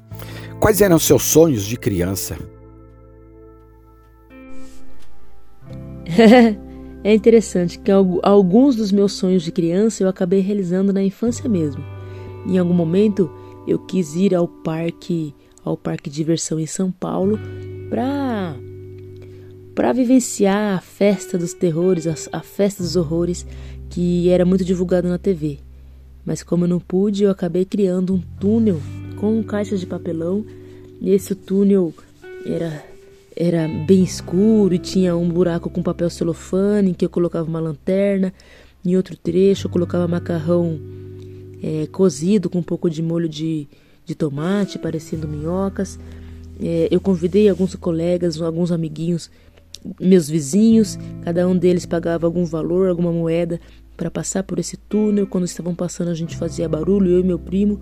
Quais 0.59 0.81
eram 0.81 0.99
seus 0.99 1.23
sonhos 1.23 1.65
de 1.65 1.75
criança? 1.75 2.37
é 7.03 7.13
interessante 7.13 7.79
que 7.79 7.91
alguns 7.91 8.75
dos 8.75 8.91
meus 8.91 9.13
sonhos 9.13 9.43
de 9.43 9.51
criança 9.51 10.03
eu 10.03 10.07
acabei 10.07 10.39
realizando 10.39 10.93
na 10.93 11.03
infância 11.03 11.49
mesmo. 11.49 11.83
Em 12.45 12.57
algum 12.57 12.73
momento 12.73 13.31
eu 13.67 13.79
quis 13.79 14.15
ir 14.15 14.35
ao 14.35 14.47
parque, 14.47 15.33
ao 15.63 15.77
parque 15.77 16.09
de 16.09 16.15
diversão 16.15 16.59
em 16.59 16.65
São 16.65 16.91
Paulo 16.91 17.39
para 17.89 18.55
para 19.75 19.91
vivenciar 19.91 20.77
a 20.77 20.81
festa 20.81 21.35
dos 21.35 21.55
terrores, 21.55 22.05
a, 22.05 22.37
a 22.37 22.41
festa 22.41 22.83
dos 22.83 22.95
horrores 22.95 23.43
que 23.89 24.29
era 24.29 24.45
muito 24.45 24.63
divulgado 24.63 25.07
na 25.07 25.17
TV. 25.17 25.59
Mas 26.23 26.43
como 26.43 26.65
eu 26.65 26.69
não 26.69 26.79
pude, 26.79 27.23
eu 27.23 27.31
acabei 27.31 27.65
criando 27.65 28.13
um 28.13 28.21
túnel 28.39 28.79
com 29.17 29.43
caixas 29.43 29.79
de 29.79 29.87
papelão. 29.87 30.45
E 31.01 31.09
esse 31.09 31.33
túnel 31.33 31.93
era 32.45 32.92
era 33.35 33.67
bem 33.67 34.03
escuro 34.03 34.73
e 34.73 34.79
tinha 34.79 35.15
um 35.15 35.27
buraco 35.27 35.69
com 35.69 35.81
papel 35.81 36.09
celofane 36.09 36.91
em 36.91 36.93
que 36.93 37.05
eu 37.05 37.09
colocava 37.09 37.47
uma 37.47 37.59
lanterna. 37.59 38.33
Em 38.85 38.95
outro 38.95 39.15
trecho 39.15 39.67
eu 39.67 39.71
colocava 39.71 40.07
macarrão 40.07 40.79
é, 41.61 41.87
cozido 41.87 42.49
com 42.49 42.59
um 42.59 42.63
pouco 42.63 42.89
de 42.89 43.01
molho 43.01 43.29
de, 43.29 43.67
de 44.05 44.13
tomate, 44.13 44.77
parecendo 44.77 45.27
minhocas. 45.27 45.97
É, 46.61 46.87
eu 46.91 46.99
convidei 46.99 47.49
alguns 47.49 47.73
colegas, 47.75 48.41
alguns 48.41 48.71
amiguinhos, 48.71 49.31
meus 49.99 50.29
vizinhos, 50.29 50.97
cada 51.23 51.47
um 51.47 51.57
deles 51.57 51.85
pagava 51.85 52.27
algum 52.27 52.45
valor, 52.45 52.89
alguma 52.89 53.11
moeda 53.11 53.59
para 53.97 54.11
passar 54.11 54.43
por 54.43 54.59
esse 54.59 54.77
túnel. 54.77 55.25
Quando 55.27 55.45
estavam 55.45 55.73
passando, 55.73 56.09
a 56.09 56.13
gente 56.13 56.37
fazia 56.37 56.67
barulho, 56.69 57.11
eu 57.11 57.19
e 57.19 57.23
meu 57.23 57.39
primo, 57.39 57.81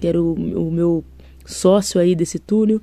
que 0.00 0.06
era 0.06 0.20
o, 0.20 0.32
o 0.32 0.70
meu 0.70 1.04
sócio 1.44 2.00
aí 2.00 2.14
desse 2.14 2.38
túnel. 2.38 2.80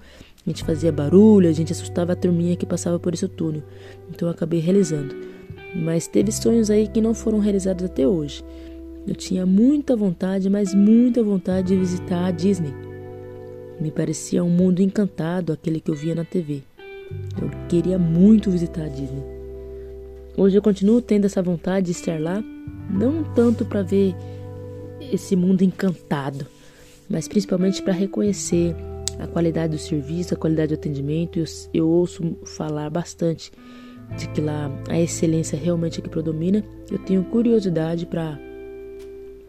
A 0.48 0.50
gente 0.50 0.64
fazia 0.64 0.94
barulho, 0.94 1.50
a 1.50 1.52
gente 1.52 1.74
assustava 1.74 2.14
a 2.14 2.16
turminha 2.16 2.56
que 2.56 2.66
passava 2.66 2.98
por 2.98 3.14
esse 3.14 3.28
túnel. 3.28 3.62
Então 4.10 4.30
eu 4.30 4.32
acabei 4.34 4.62
realizando. 4.62 5.14
Mas 5.76 6.08
teve 6.08 6.32
sonhos 6.32 6.70
aí 6.70 6.88
que 6.88 7.02
não 7.02 7.14
foram 7.14 7.40
realizados 7.40 7.84
até 7.84 8.08
hoje. 8.08 8.42
Eu 9.06 9.14
tinha 9.14 9.46
muita 9.46 9.94
vontade, 9.94 10.50
mas 10.50 10.74
muita 10.74 11.22
vontade 11.22 11.68
de 11.68 11.76
visitar 11.76 12.28
a 12.28 12.32
Disney. 12.32 12.74
Me 13.78 13.92
parecia 13.92 14.42
um 14.42 14.50
mundo 14.50 14.82
encantado 14.82 15.52
aquele 15.52 15.82
que 15.82 15.92
eu 15.92 15.96
via 15.96 16.16
na 16.16 16.24
TV. 16.24 16.64
Eu 17.42 17.50
queria 17.68 18.00
muito 18.00 18.50
visitar 18.50 18.86
a 18.86 18.90
Disney. 18.90 19.24
Hoje 20.38 20.58
eu 20.58 20.62
continuo 20.62 21.02
tendo 21.02 21.26
essa 21.26 21.42
vontade 21.42 21.88
de 21.88 21.92
estar 21.92 22.22
lá, 22.22 22.42
não 22.90 23.22
tanto 23.36 23.66
para 23.66 23.82
ver 23.82 24.16
esse 25.12 25.36
mundo 25.36 25.62
encantado, 25.62 26.46
mas 27.10 27.28
principalmente 27.28 27.82
para 27.82 27.92
reconhecer 27.92 28.74
a 29.20 29.28
qualidade 29.28 29.76
do 29.76 29.80
serviço, 29.80 30.34
a 30.34 30.38
qualidade 30.38 30.70
do 30.70 30.80
atendimento. 30.80 31.40
Eu, 31.40 31.46
eu 31.74 31.90
ouço 31.90 32.38
falar 32.44 32.90
bastante 32.90 33.52
de 34.18 34.28
que 34.30 34.42
lá 34.42 34.72
a 34.90 35.00
excelência 35.00 35.58
realmente 35.58 36.00
é 36.00 36.04
que 36.04 36.10
predomina. 36.10 36.64
Eu 36.90 37.00
tenho 37.00 37.24
curiosidade 37.26 38.06
para 38.06 38.40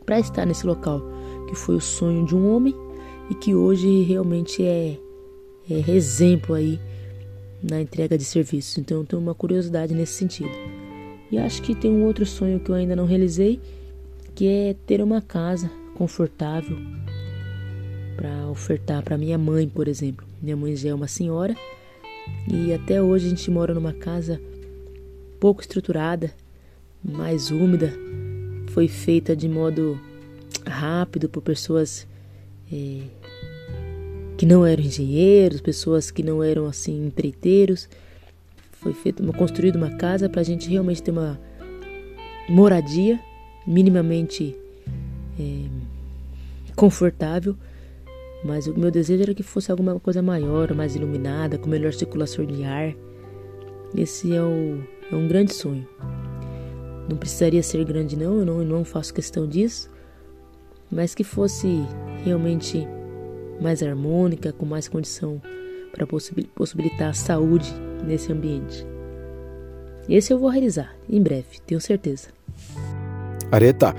para 0.05 0.19
estar 0.19 0.47
nesse 0.47 0.67
local, 0.67 1.03
que 1.47 1.55
foi 1.55 1.77
o 1.77 1.81
sonho 1.83 2.25
de 2.25 2.35
um 2.35 2.51
homem 2.51 2.75
e 3.29 3.35
que 3.35 3.55
hoje 3.55 4.05
realmente 4.05 4.65
é, 4.65 4.97
é 5.71 5.91
exemplo 5.91 6.55
aí 6.55 6.81
na 7.63 7.83
entrega 7.83 8.17
de 8.17 8.25
serviços. 8.25 8.79
Então 8.79 9.01
eu 9.01 9.05
tenho 9.05 9.21
uma 9.21 9.35
curiosidade 9.35 9.95
nesse 9.95 10.15
sentido. 10.15 10.51
E 11.31 11.37
acho 11.37 11.61
que 11.61 11.75
tem 11.75 11.91
um 11.91 12.07
outro 12.07 12.25
sonho 12.25 12.59
que 12.59 12.71
eu 12.71 12.75
ainda 12.75 12.97
não 12.97 13.05
realizei, 13.05 13.61
que 14.35 14.47
é 14.47 14.75
ter 14.87 15.03
uma 15.03 15.21
casa 15.21 15.71
confortável 15.95 16.79
para 18.19 18.49
ofertar 18.49 19.01
para 19.01 19.17
minha 19.17 19.39
mãe, 19.39 19.69
por 19.69 19.87
exemplo. 19.87 20.27
Minha 20.43 20.57
mãe 20.57 20.75
já 20.75 20.89
é 20.89 20.95
uma 20.95 21.07
senhora 21.07 21.55
e 22.53 22.73
até 22.73 23.01
hoje 23.01 23.27
a 23.27 23.29
gente 23.31 23.49
mora 23.49 23.73
numa 23.73 23.93
casa 23.93 24.41
pouco 25.39 25.61
estruturada, 25.61 26.33
mais 27.03 27.53
úmida. 27.53 27.95
Foi 28.71 28.89
feita 28.89 29.37
de 29.37 29.49
modo 29.49 30.01
rápido 30.67 31.29
por 31.29 31.43
pessoas 31.43 32.09
é, 32.73 33.03
que 34.37 34.45
não 34.45 34.67
eram 34.67 34.83
engenheiros, 34.83 35.61
pessoas 35.61 36.11
que 36.11 36.25
não 36.25 36.43
eram 36.43 36.67
assim 36.67 37.07
empreiteiros. 37.07 37.89
Foi 38.73 38.93
feita, 38.95 39.23
construída 39.33 39.79
uma 39.79 39.97
casa 39.97 40.29
para 40.29 40.41
a 40.41 40.45
gente 40.45 40.69
realmente 40.69 41.05
ter 41.05 41.13
uma 41.13 41.39
moradia 42.49 43.21
minimamente 43.65 44.57
é, 45.39 45.67
confortável 46.75 47.57
mas 48.45 48.67
o 48.67 48.79
meu 48.79 48.91
desejo 48.91 49.23
era 49.23 49.35
que 49.35 49.43
fosse 49.43 49.71
alguma 49.71 49.99
coisa 49.99 50.23
maior, 50.23 50.73
mais 50.75 50.95
iluminada, 50.95 51.59
com 51.59 51.69
melhor 51.69 51.93
circulação 51.93 52.45
de 52.45 52.65
ar. 52.65 52.95
Esse 53.97 54.35
é, 54.35 54.43
o, 54.43 54.83
é 55.11 55.15
um 55.15 55.27
grande 55.27 55.53
sonho. 55.53 55.87
Não 57.09 57.17
precisaria 57.17 57.63
ser 57.63 57.85
grande, 57.85 58.17
não, 58.17 58.39
eu 58.39 58.47
não, 58.47 58.65
não 58.65 58.85
faço 58.85 59.15
questão 59.15 59.47
disso, 59.47 59.91
mas 60.91 61.15
que 61.15 61.25
fosse 61.25 61.83
realmente 62.25 62.87
mais 63.61 63.83
harmônica, 63.83 64.53
com 64.53 64.67
mais 64.67 64.89
condição 64.89 65.41
para 65.93 66.07
possibilitar 66.55 67.11
a 67.11 67.15
saúde 67.15 67.73
nesse 68.05 68.33
ambiente. 68.33 68.87
Esse 70.09 70.33
eu 70.33 70.39
vou 70.39 70.49
realizar 70.49 70.95
em 71.09 71.21
breve, 71.21 71.61
tenho 71.67 71.81
certeza. 71.81 72.29
Areta, 73.51 73.95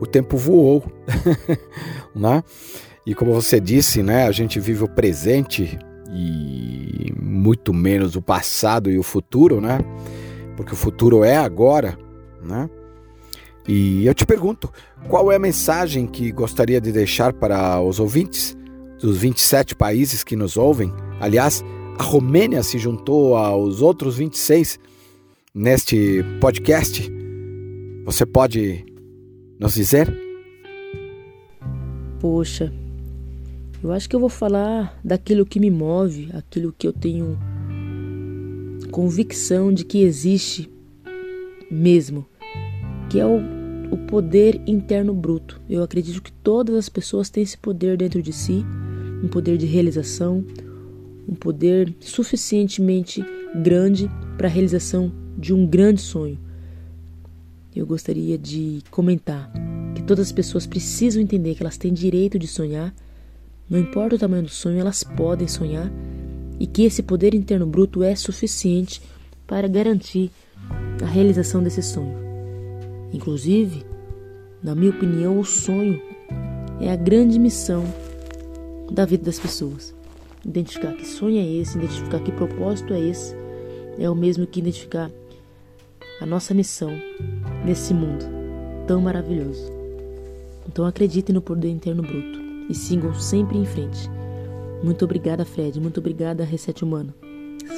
o 0.00 0.06
tempo 0.06 0.36
voou, 0.36 0.84
né? 2.14 2.42
E 3.06 3.14
como 3.14 3.32
você 3.32 3.60
disse, 3.60 4.02
né, 4.02 4.26
a 4.26 4.32
gente 4.32 4.60
vive 4.60 4.84
o 4.84 4.88
presente 4.88 5.78
e 6.14 7.12
muito 7.20 7.72
menos 7.74 8.14
o 8.16 8.22
passado 8.22 8.90
e 8.90 8.98
o 8.98 9.02
futuro, 9.02 9.60
né? 9.60 9.80
Porque 10.56 10.72
o 10.72 10.76
futuro 10.76 11.24
é 11.24 11.36
agora, 11.36 11.98
né? 12.42 12.68
E 13.66 14.04
eu 14.06 14.14
te 14.14 14.26
pergunto, 14.26 14.70
qual 15.08 15.30
é 15.32 15.36
a 15.36 15.40
mensagem 15.40 16.06
que 16.06 16.30
gostaria 16.32 16.80
de 16.80 16.92
deixar 16.92 17.32
para 17.32 17.80
os 17.80 17.98
ouvintes 18.00 18.56
dos 19.00 19.18
27 19.18 19.74
países 19.74 20.22
que 20.22 20.36
nos 20.36 20.56
ouvem? 20.56 20.92
Aliás, 21.20 21.64
a 21.98 22.02
Romênia 22.02 22.62
se 22.62 22.78
juntou 22.78 23.36
aos 23.36 23.80
outros 23.80 24.16
26 24.16 24.78
neste 25.54 26.24
podcast. 26.40 27.10
Você 28.04 28.26
pode 28.26 28.84
nos 29.60 29.74
dizer? 29.74 30.12
Poxa, 32.20 32.72
eu 33.82 33.90
acho 33.92 34.08
que 34.08 34.14
eu 34.14 34.20
vou 34.20 34.28
falar 34.28 34.98
daquilo 35.02 35.44
que 35.44 35.58
me 35.58 35.70
move, 35.70 36.30
aquilo 36.32 36.72
que 36.76 36.86
eu 36.86 36.92
tenho 36.92 37.38
convicção 38.90 39.72
de 39.72 39.84
que 39.84 40.02
existe 40.02 40.70
mesmo, 41.70 42.26
que 43.08 43.18
é 43.18 43.26
o, 43.26 43.40
o 43.90 43.96
poder 43.96 44.60
interno 44.66 45.14
bruto. 45.14 45.60
Eu 45.68 45.82
acredito 45.82 46.22
que 46.22 46.30
todas 46.30 46.76
as 46.76 46.88
pessoas 46.88 47.30
têm 47.30 47.42
esse 47.42 47.58
poder 47.58 47.96
dentro 47.96 48.22
de 48.22 48.32
si, 48.32 48.64
um 49.22 49.28
poder 49.28 49.56
de 49.56 49.66
realização, 49.66 50.44
um 51.26 51.34
poder 51.34 51.94
suficientemente 52.00 53.24
grande 53.54 54.08
para 54.36 54.46
a 54.46 54.50
realização 54.50 55.10
de 55.36 55.52
um 55.52 55.66
grande 55.66 56.00
sonho. 56.00 56.38
Eu 57.74 57.86
gostaria 57.86 58.36
de 58.36 58.82
comentar 58.90 59.50
que 59.94 60.02
todas 60.02 60.26
as 60.26 60.32
pessoas 60.32 60.66
precisam 60.66 61.22
entender 61.22 61.54
que 61.54 61.62
elas 61.62 61.78
têm 61.78 61.92
direito 61.92 62.38
de 62.38 62.46
sonhar, 62.46 62.94
não 63.72 63.78
importa 63.78 64.16
o 64.16 64.18
tamanho 64.18 64.42
do 64.42 64.50
sonho, 64.50 64.78
elas 64.78 65.02
podem 65.02 65.48
sonhar 65.48 65.90
e 66.60 66.66
que 66.66 66.82
esse 66.82 67.02
poder 67.02 67.34
interno 67.34 67.64
bruto 67.64 68.02
é 68.02 68.14
suficiente 68.14 69.00
para 69.46 69.66
garantir 69.66 70.30
a 71.02 71.06
realização 71.06 71.62
desse 71.62 71.82
sonho. 71.82 72.14
Inclusive, 73.14 73.82
na 74.62 74.74
minha 74.74 74.90
opinião, 74.90 75.40
o 75.40 75.44
sonho 75.44 76.02
é 76.82 76.92
a 76.92 76.96
grande 76.96 77.38
missão 77.38 77.82
da 78.90 79.06
vida 79.06 79.24
das 79.24 79.38
pessoas. 79.38 79.94
Identificar 80.44 80.92
que 80.92 81.08
sonho 81.08 81.38
é 81.38 81.46
esse, 81.46 81.78
identificar 81.78 82.20
que 82.20 82.30
propósito 82.30 82.92
é 82.92 83.00
esse, 83.00 83.34
é 83.98 84.10
o 84.10 84.14
mesmo 84.14 84.46
que 84.46 84.60
identificar 84.60 85.10
a 86.20 86.26
nossa 86.26 86.52
missão 86.52 86.92
nesse 87.64 87.94
mundo 87.94 88.26
tão 88.86 89.00
maravilhoso. 89.00 89.72
Então 90.68 90.84
acreditem 90.84 91.34
no 91.34 91.40
poder 91.40 91.70
interno 91.70 92.02
bruto 92.02 92.41
e 92.68 92.74
sigam 92.74 93.14
sempre 93.14 93.58
em 93.58 93.64
frente. 93.64 94.10
Muito 94.82 95.04
obrigada, 95.04 95.44
Fred. 95.44 95.80
Muito 95.80 96.00
obrigada, 96.00 96.44
Reset 96.44 96.84
Humano. 96.84 97.14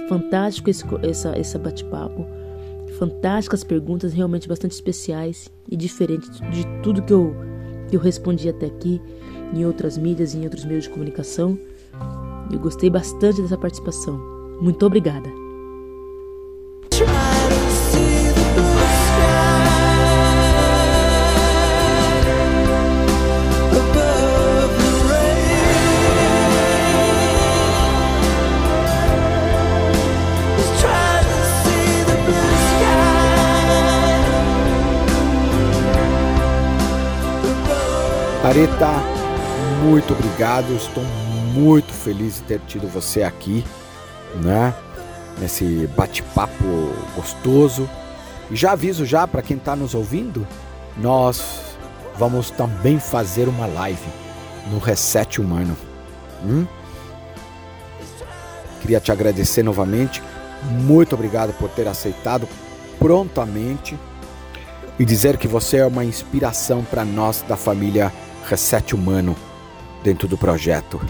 Fantástico 0.08 0.70
esse, 0.70 0.84
essa, 1.02 1.38
esse 1.38 1.58
bate-papo. 1.58 2.26
Fantásticas 2.98 3.64
perguntas, 3.64 4.12
realmente 4.12 4.48
bastante 4.48 4.72
especiais 4.72 5.50
e 5.68 5.76
diferentes 5.76 6.40
de 6.50 6.64
tudo 6.82 7.02
que 7.02 7.12
eu, 7.12 7.34
que 7.88 7.96
eu 7.96 8.00
respondi 8.00 8.48
até 8.48 8.66
aqui 8.66 9.00
em 9.52 9.64
outras 9.66 9.98
mídias 9.98 10.34
e 10.34 10.38
em 10.38 10.44
outros 10.44 10.64
meios 10.64 10.84
de 10.84 10.90
comunicação. 10.90 11.58
Eu 12.50 12.58
gostei 12.58 12.88
bastante 12.88 13.42
dessa 13.42 13.58
participação. 13.58 14.18
Muito 14.60 14.84
obrigada. 14.86 15.43
Areta, 38.44 38.90
muito 39.82 40.12
obrigado. 40.12 40.70
Estou 40.74 41.02
muito 41.54 41.90
feliz 41.90 42.34
de 42.34 42.42
ter 42.42 42.60
tido 42.66 42.86
você 42.86 43.22
aqui, 43.22 43.64
né? 44.42 44.74
Nesse 45.38 45.88
bate-papo 45.96 46.62
gostoso. 47.16 47.88
E 48.50 48.54
já 48.54 48.72
aviso 48.72 49.06
já 49.06 49.26
para 49.26 49.40
quem 49.40 49.56
está 49.56 49.74
nos 49.74 49.94
ouvindo, 49.94 50.46
nós 50.98 51.42
vamos 52.18 52.50
também 52.50 53.00
fazer 53.00 53.48
uma 53.48 53.66
live 53.66 54.06
no 54.70 54.78
Reset 54.78 55.40
Humano. 55.40 55.74
Hum? 56.44 56.66
Queria 58.82 59.00
te 59.00 59.10
agradecer 59.10 59.62
novamente. 59.62 60.22
Muito 60.62 61.14
obrigado 61.14 61.54
por 61.54 61.70
ter 61.70 61.88
aceitado 61.88 62.46
prontamente 62.98 63.98
e 64.98 65.04
dizer 65.06 65.38
que 65.38 65.48
você 65.48 65.78
é 65.78 65.86
uma 65.86 66.04
inspiração 66.04 66.84
para 66.84 67.06
nós 67.06 67.42
da 67.48 67.56
família 67.56 68.12
Reset 68.46 68.94
Humano 68.94 69.36
dentro 70.02 70.28
do 70.28 70.36
projeto. 70.36 71.00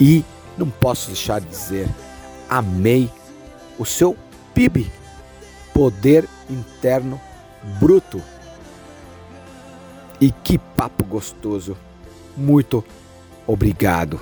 E 0.00 0.24
não 0.56 0.70
posso 0.70 1.08
deixar 1.08 1.40
de 1.40 1.48
dizer, 1.48 1.88
amei 2.48 3.10
o 3.78 3.84
seu 3.84 4.16
PIB, 4.54 4.90
Poder 5.72 6.28
Interno 6.48 7.20
Bruto. 7.80 8.22
E 10.20 10.30
que 10.30 10.58
papo 10.58 11.04
gostoso. 11.04 11.76
Muito 12.36 12.84
obrigado. 13.46 14.20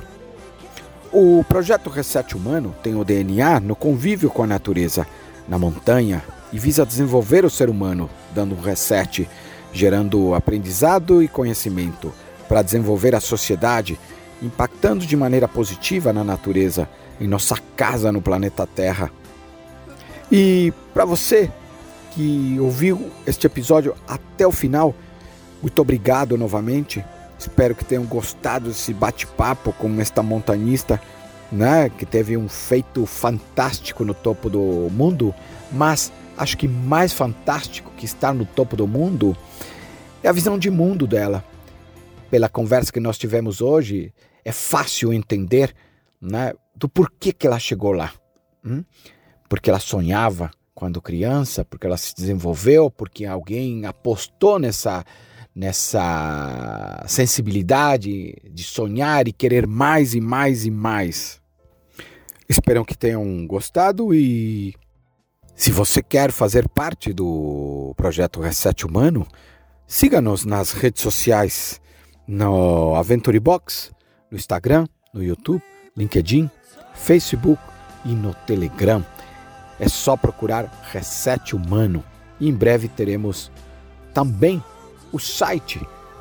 O 1.13 1.45
projeto 1.47 1.91
Reset 1.91 2.35
Humano 2.35 2.75
tem 2.83 2.95
o 2.95 3.05
DNA 3.05 3.61
no 3.61 3.77
convívio 3.77 4.31
com 4.31 4.43
a 4.43 4.47
natureza, 4.47 5.07
na 5.47 5.59
montanha, 5.59 6.23
e 6.51 6.59
visa 6.59 6.87
desenvolver 6.87 7.45
o 7.45 7.51
ser 7.51 7.69
humano, 7.69 8.09
dando 8.35 8.55
um 8.55 8.61
reset 8.61 9.29
gerando 9.73 10.35
aprendizado 10.35 11.23
e 11.23 11.29
conhecimento 11.29 12.13
para 12.53 12.61
desenvolver 12.61 13.15
a 13.15 13.21
sociedade, 13.21 13.99
impactando 14.43 15.07
de 15.07 15.17
maneira 15.17 15.49
positiva 15.49 16.13
na 16.13 16.23
natureza, 16.23 16.87
em 17.19 17.27
nossa 17.27 17.57
casa 17.75 18.13
no 18.13 18.21
planeta 18.21 18.67
Terra. 18.67 19.11
E 20.31 20.71
para 20.93 21.07
você 21.07 21.51
que 22.11 22.59
ouviu 22.61 23.11
este 23.27 23.47
episódio 23.47 23.95
até 24.07 24.47
o 24.47 24.53
final, 24.53 24.95
muito 25.63 25.81
obrigado 25.81 26.37
novamente. 26.37 27.03
Espero 27.39 27.75
que 27.75 27.87
tenham 27.87 28.05
gostado 28.05 28.69
desse 28.69 28.93
bate-papo 28.93 29.73
com 29.73 29.99
esta 29.99 30.23
montanista, 30.23 31.01
né, 31.51 31.89
que 31.89 32.05
teve 32.05 32.37
um 32.37 32.51
feito 32.51 33.07
fantástico 33.07 34.05
no 34.05 34.13
topo 34.13 34.51
do 34.51 34.91
mundo, 34.91 35.35
mas 35.73 36.13
acho 36.37 36.59
que 36.59 36.69
mais 36.69 37.15
fantástico 37.15 37.91
que 37.97 38.05
estar 38.05 38.35
no 38.35 38.45
topo 38.45 38.77
do 38.77 38.87
mundo 38.87 39.35
é 40.23 40.29
a 40.29 40.33
visão 40.33 40.59
de 40.59 40.71
mundo 40.71 41.07
dela. 41.07 41.43
Pela 42.33 42.49
conversa 42.49 42.91
que 42.91 42.99
nós 42.99 43.19
tivemos 43.19 43.61
hoje, 43.61 44.11
é 44.43 44.53
fácil 44.53 45.13
entender 45.13 45.75
né, 46.19 46.55
do 46.75 46.89
porquê 46.89 47.31
que 47.31 47.47
ela 47.47 47.59
chegou 47.59 47.93
lá. 47.93 48.11
Hum? 48.65 48.83
Porque 49.51 49.69
ela 49.69 49.79
sonhava 49.79 50.51
quando 50.75 51.03
criança, 51.03 51.63
porque 51.63 51.87
ela 51.87 51.99
se 51.99 52.15
desenvolveu, 52.15 52.91
porque 52.91 53.27
alguém 53.27 53.85
apostou 53.85 54.59
nessa, 54.59 55.05
nessa 55.55 57.05
sensibilidade 57.07 58.35
de 58.51 58.65
sonhar 58.65 59.29
e 59.29 59.33
querer 59.35 59.67
mais 59.67 60.15
e 60.15 60.21
mais 60.23 60.65
e 60.65 60.71
mais. 60.71 61.39
Espero 62.49 62.83
que 62.83 62.97
tenham 62.97 63.47
gostado 63.47 64.15
e 64.15 64.75
se 65.55 65.71
você 65.71 66.03
quer 66.03 66.33
fazer 66.33 66.67
parte 66.67 67.13
do 67.13 67.93
projeto 67.95 68.41
Reset 68.41 68.87
Humano, 68.87 69.29
siga-nos 69.87 70.47
nas 70.47 70.73
redes 70.73 71.03
sociais, 71.03 71.82
no 72.27 72.95
Aventure 72.97 73.39
Box, 73.41 73.93
no 74.31 74.37
Instagram, 74.37 74.87
no 75.13 75.23
YouTube, 75.23 75.63
LinkedIn, 75.97 76.51
Facebook 76.95 77.61
e 78.05 78.09
no 78.09 78.35
Telegram. 78.47 79.05
É 79.79 79.89
só 79.89 80.17
procurar 80.17 80.71
Reset 80.93 81.55
Humano 81.55 82.05
e 82.39 82.49
em 82.49 82.55
breve 82.55 82.89
teremos 82.89 83.51
também 84.15 84.63
o 85.13 85.19
site 85.19 85.81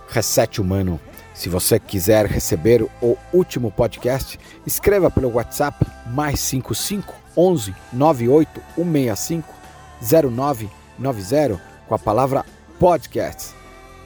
Reset 0.09 0.59
Humano. 0.59 0.99
Se 1.33 1.47
você 1.47 1.79
quiser 1.79 2.25
receber 2.25 2.83
o 3.01 3.17
último 3.33 3.71
podcast, 3.71 4.39
escreva 4.65 5.09
pelo 5.09 5.29
WhatsApp 5.29 5.85
mais 6.07 6.39
55 6.39 7.13
11 7.35 7.73
98 7.93 8.61
165 8.75 9.53
0990 10.01 11.61
com 11.87 11.95
a 11.95 11.99
palavra 11.99 12.45
podcast, 12.79 13.53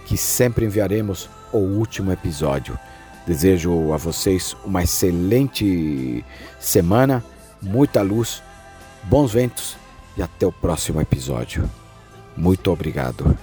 que 0.06 0.18
sempre 0.18 0.66
enviaremos 0.66 1.30
o 1.56 1.78
último 1.78 2.12
episódio. 2.12 2.78
Desejo 3.26 3.92
a 3.92 3.98
vocês 3.98 4.56
uma 4.64 4.84
excelente 4.84 6.24
semana, 6.60 7.24
muita 7.62 8.02
luz, 8.02 8.44
bons 9.04 9.34
ventos 9.34 9.78
e 10.16 10.22
até 10.22 10.46
o 10.46 10.52
próximo 10.52 11.02
episódio. 11.02 11.70
Muito 12.38 12.72
obrigado. 12.72 13.38